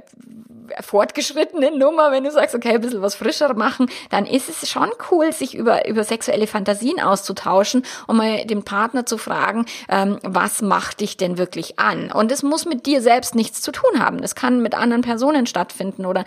fortgeschrittene 0.80 1.76
Nummer, 1.76 2.12
wenn 2.12 2.24
du 2.24 2.30
sagst, 2.30 2.54
okay, 2.54 2.74
ein 2.74 2.80
bisschen 2.80 3.02
was 3.02 3.14
frischer 3.14 3.54
machen, 3.54 3.90
dann 4.10 4.26
ist 4.26 4.48
es 4.48 4.68
schon 4.68 4.90
cool, 5.10 5.32
sich 5.32 5.54
über, 5.54 5.88
über 5.88 6.04
sexuelle 6.04 6.46
Fantasien 6.46 7.00
auszutauschen 7.00 7.84
und 8.06 8.16
mal 8.16 8.44
den 8.44 8.64
Partner 8.64 9.06
zu 9.06 9.18
fragen, 9.18 9.66
ähm, 9.88 10.18
was 10.22 10.62
macht 10.62 11.00
dich 11.00 11.16
denn 11.16 11.38
wirklich 11.38 11.78
an? 11.78 12.12
Und 12.12 12.32
es 12.32 12.42
muss 12.42 12.66
mit 12.66 12.86
dir 12.86 13.00
selbst 13.00 13.34
nichts 13.34 13.62
zu 13.62 13.72
tun 13.72 13.98
haben. 13.98 14.20
Das 14.20 14.34
kann 14.34 14.62
mit 14.62 14.74
anderen 14.74 15.02
Personen 15.02 15.46
stattfinden 15.46 16.06
oder 16.06 16.24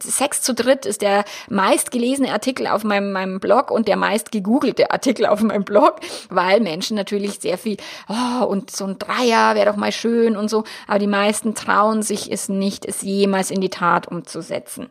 Sex 0.00 0.42
zu 0.42 0.54
dritt 0.54 0.86
ist 0.86 1.02
der 1.02 1.24
meistgelesene 1.48 2.32
Artikel 2.32 2.66
auf 2.66 2.84
meinem, 2.84 3.12
meinem 3.12 3.40
Blog 3.40 3.70
und 3.70 3.88
der 3.88 3.96
meist 3.96 4.32
gegoogelte 4.32 4.90
Artikel 4.90 5.26
auf 5.26 5.42
meinem 5.42 5.64
Blog, 5.64 6.00
weil 6.28 6.60
Menschen 6.60 6.96
natürlich 6.96 7.40
sehr 7.40 7.58
viel, 7.58 7.76
oh, 8.08 8.44
und 8.44 8.63
so 8.70 8.84
ein 8.86 8.98
Dreier 8.98 9.54
wäre 9.54 9.70
doch 9.70 9.76
mal 9.76 9.92
schön 9.92 10.36
und 10.36 10.48
so, 10.48 10.64
aber 10.86 10.98
die 10.98 11.06
meisten 11.06 11.54
trauen 11.54 12.02
sich 12.02 12.30
es 12.30 12.48
nicht, 12.48 12.84
es 12.84 13.02
jemals 13.02 13.50
in 13.50 13.60
die 13.60 13.70
Tat 13.70 14.08
umzusetzen. 14.08 14.90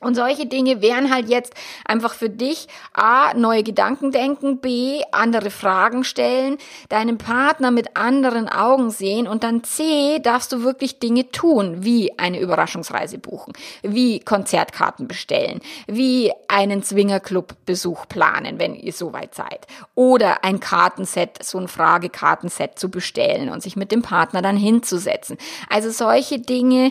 Und 0.00 0.14
solche 0.14 0.46
Dinge 0.46 0.80
wären 0.80 1.12
halt 1.12 1.28
jetzt 1.28 1.52
einfach 1.84 2.14
für 2.14 2.30
dich 2.30 2.68
A, 2.94 3.34
neue 3.34 3.62
Gedanken 3.62 4.12
denken, 4.12 4.58
B, 4.58 5.02
andere 5.12 5.50
Fragen 5.50 6.04
stellen, 6.04 6.56
deinen 6.88 7.18
Partner 7.18 7.70
mit 7.70 7.98
anderen 7.98 8.48
Augen 8.48 8.90
sehen 8.90 9.28
und 9.28 9.44
dann 9.44 9.62
C, 9.62 10.18
darfst 10.20 10.52
du 10.52 10.62
wirklich 10.62 11.00
Dinge 11.00 11.30
tun, 11.30 11.84
wie 11.84 12.18
eine 12.18 12.40
Überraschungsreise 12.40 13.18
buchen, 13.18 13.52
wie 13.82 14.20
Konzertkarten 14.20 15.06
bestellen, 15.06 15.60
wie 15.86 16.32
einen 16.48 16.82
Swingerclub-Besuch 16.82 18.06
planen, 18.08 18.58
wenn 18.58 18.74
ihr 18.74 18.94
soweit 18.94 19.34
seid. 19.34 19.66
Oder 19.94 20.44
ein 20.44 20.60
Kartenset, 20.60 21.42
so 21.44 21.58
ein 21.58 21.68
Fragekartenset 21.68 22.78
zu 22.78 22.90
bestellen 22.90 23.50
und 23.50 23.62
sich 23.62 23.76
mit 23.76 23.92
dem 23.92 24.00
Partner 24.00 24.40
dann 24.40 24.56
hinzusetzen. 24.56 25.36
Also 25.68 25.90
solche 25.90 26.38
Dinge 26.38 26.90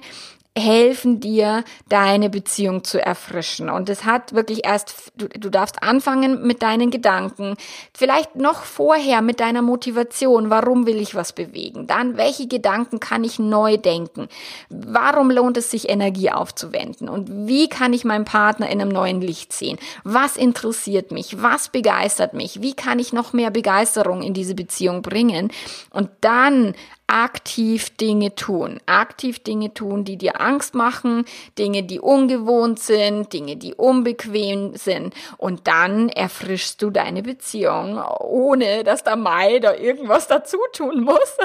helfen 0.57 1.19
dir, 1.19 1.63
deine 1.87 2.29
Beziehung 2.29 2.83
zu 2.83 3.03
erfrischen. 3.03 3.69
Und 3.69 3.89
es 3.89 4.03
hat 4.03 4.33
wirklich 4.33 4.65
erst, 4.65 5.13
du, 5.15 5.27
du 5.27 5.49
darfst 5.49 5.81
anfangen 5.83 6.45
mit 6.45 6.61
deinen 6.61 6.91
Gedanken, 6.91 7.55
vielleicht 7.93 8.35
noch 8.35 8.63
vorher 8.63 9.21
mit 9.21 9.39
deiner 9.39 9.61
Motivation, 9.61 10.49
warum 10.49 10.85
will 10.85 10.97
ich 10.97 11.15
was 11.15 11.33
bewegen? 11.33 11.87
Dann, 11.87 12.17
welche 12.17 12.47
Gedanken 12.47 12.99
kann 12.99 13.23
ich 13.23 13.39
neu 13.39 13.77
denken? 13.77 14.27
Warum 14.69 15.31
lohnt 15.31 15.57
es 15.57 15.71
sich, 15.71 15.87
Energie 15.89 16.31
aufzuwenden? 16.31 17.09
Und 17.09 17.47
wie 17.47 17.69
kann 17.69 17.93
ich 17.93 18.03
meinen 18.03 18.25
Partner 18.25 18.69
in 18.69 18.81
einem 18.81 18.89
neuen 18.89 19.21
Licht 19.21 19.53
sehen? 19.53 19.77
Was 20.03 20.35
interessiert 20.35 21.11
mich? 21.11 21.41
Was 21.41 21.69
begeistert 21.69 22.33
mich? 22.33 22.61
Wie 22.61 22.73
kann 22.73 22.99
ich 22.99 23.13
noch 23.13 23.33
mehr 23.33 23.51
Begeisterung 23.51 24.21
in 24.21 24.33
diese 24.33 24.55
Beziehung 24.55 25.01
bringen? 25.01 25.51
Und 25.91 26.09
dann 26.21 26.73
aktiv 27.09 27.89
Dinge 27.97 28.35
tun. 28.35 28.79
Aktiv 28.85 29.39
Dinge 29.39 29.73
tun, 29.73 30.05
die 30.05 30.15
dir 30.15 30.39
Angst 30.39 30.75
machen, 30.75 31.25
Dinge, 31.57 31.81
die 31.81 31.99
ungewohnt 31.99 32.79
sind, 32.79 33.33
Dinge, 33.33 33.57
die 33.57 33.73
unbequem 33.73 34.75
sind. 34.75 35.15
Und 35.37 35.67
dann 35.67 36.09
erfrischst 36.09 36.81
du 36.81 36.91
deine 36.91 37.23
Beziehung, 37.23 37.99
ohne 38.19 38.83
dass 38.83 39.03
der 39.03 39.15
Mai 39.15 39.59
da 39.59 39.73
irgendwas 39.73 40.27
dazu 40.27 40.57
tun 40.71 41.01
muss. 41.01 41.37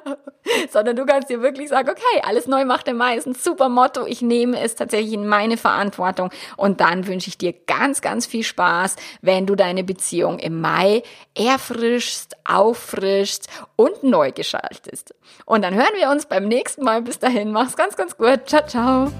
Sondern 0.70 0.96
du 0.96 1.04
kannst 1.04 1.28
dir 1.28 1.42
wirklich 1.42 1.68
sagen, 1.68 1.90
okay, 1.90 2.22
alles 2.26 2.46
neu 2.46 2.64
macht 2.64 2.86
der 2.86 2.94
Mai 2.94 3.16
ist 3.16 3.26
ein 3.26 3.34
super 3.34 3.68
Motto. 3.68 4.06
Ich 4.06 4.22
nehme 4.22 4.58
es 4.60 4.74
tatsächlich 4.74 5.12
in 5.12 5.28
meine 5.28 5.58
Verantwortung. 5.58 6.30
Und 6.56 6.80
dann 6.80 7.06
wünsche 7.06 7.28
ich 7.28 7.36
dir 7.36 7.52
ganz, 7.52 8.00
ganz 8.00 8.24
viel 8.24 8.42
Spaß, 8.42 8.96
wenn 9.20 9.46
du 9.46 9.56
deine 9.56 9.84
Beziehung 9.84 10.38
im 10.38 10.60
Mai 10.60 11.02
erfrischst, 11.34 12.36
auffrischst 12.44 13.48
und 13.76 14.02
neu 14.02 14.32
gestaltest 14.32 15.01
bist. 15.02 15.14
Und 15.44 15.62
dann 15.62 15.74
hören 15.74 15.92
wir 15.96 16.10
uns 16.10 16.26
beim 16.26 16.46
nächsten 16.48 16.84
Mal. 16.84 17.02
Bis 17.02 17.18
dahin, 17.18 17.52
mach's 17.52 17.76
ganz, 17.76 17.96
ganz 17.96 18.16
gut. 18.16 18.48
Ciao, 18.48 18.66
ciao. 18.66 19.12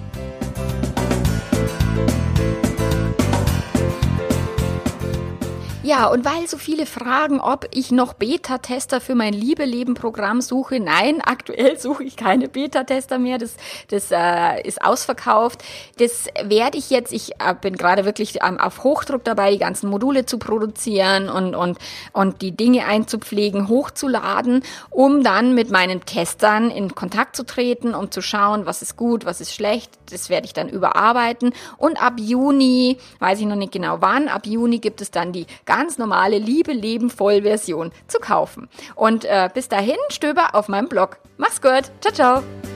Ja, 5.84 6.06
und 6.06 6.24
weil 6.24 6.46
so 6.46 6.58
viele 6.58 6.86
fragen, 6.86 7.40
ob 7.40 7.66
ich 7.72 7.90
noch 7.90 8.12
Beta-Tester 8.12 9.00
für 9.00 9.16
mein 9.16 9.32
Liebe-Leben-Programm 9.32 10.40
suche, 10.40 10.78
nein, 10.78 11.20
aktuell 11.24 11.76
suche 11.76 12.04
ich 12.04 12.14
keine 12.16 12.48
Beta-Tester 12.48 13.18
mehr, 13.18 13.38
das, 13.38 13.56
das 13.88 14.12
äh, 14.12 14.62
ist 14.62 14.80
ausverkauft. 14.80 15.64
Das 15.98 16.26
werde 16.44 16.78
ich 16.78 16.90
jetzt, 16.90 17.12
ich 17.12 17.32
äh, 17.40 17.54
bin 17.60 17.76
gerade 17.76 18.04
wirklich 18.04 18.38
ähm, 18.46 18.60
auf 18.60 18.84
Hochdruck 18.84 19.24
dabei, 19.24 19.50
die 19.50 19.58
ganzen 19.58 19.90
Module 19.90 20.24
zu 20.24 20.38
produzieren 20.38 21.28
und, 21.28 21.56
und, 21.56 21.78
und 22.12 22.42
die 22.42 22.52
Dinge 22.52 22.86
einzupflegen, 22.86 23.66
hochzuladen, 23.66 24.62
um 24.90 25.24
dann 25.24 25.52
mit 25.56 25.72
meinen 25.72 26.04
Testern 26.04 26.70
in 26.70 26.94
Kontakt 26.94 27.34
zu 27.34 27.44
treten, 27.44 27.96
um 27.96 28.12
zu 28.12 28.22
schauen, 28.22 28.66
was 28.66 28.82
ist 28.82 28.96
gut, 28.96 29.24
was 29.24 29.40
ist 29.40 29.52
schlecht. 29.52 29.90
Das 30.12 30.28
werde 30.28 30.46
ich 30.46 30.52
dann 30.52 30.68
überarbeiten. 30.68 31.52
Und 31.76 32.00
ab 32.00 32.14
Juni, 32.18 32.98
weiß 33.18 33.40
ich 33.40 33.46
noch 33.46 33.56
nicht 33.56 33.72
genau 33.72 33.96
wann, 33.98 34.28
ab 34.28 34.46
Juni 34.46 34.78
gibt 34.78 35.00
es 35.00 35.10
dann 35.10 35.32
die 35.32 35.46
ganz 35.72 35.96
normale 35.96 36.36
Liebe 36.36 36.72
Leben 36.72 37.08
Vollversion 37.08 37.92
zu 38.06 38.18
kaufen. 38.18 38.68
Und 38.94 39.24
äh, 39.24 39.48
bis 39.52 39.70
dahin 39.70 39.96
stöber 40.10 40.54
auf 40.54 40.68
meinem 40.68 40.88
Blog. 40.88 41.18
Mach's 41.38 41.62
gut. 41.62 41.84
Ciao, 42.02 42.12
ciao. 42.12 42.71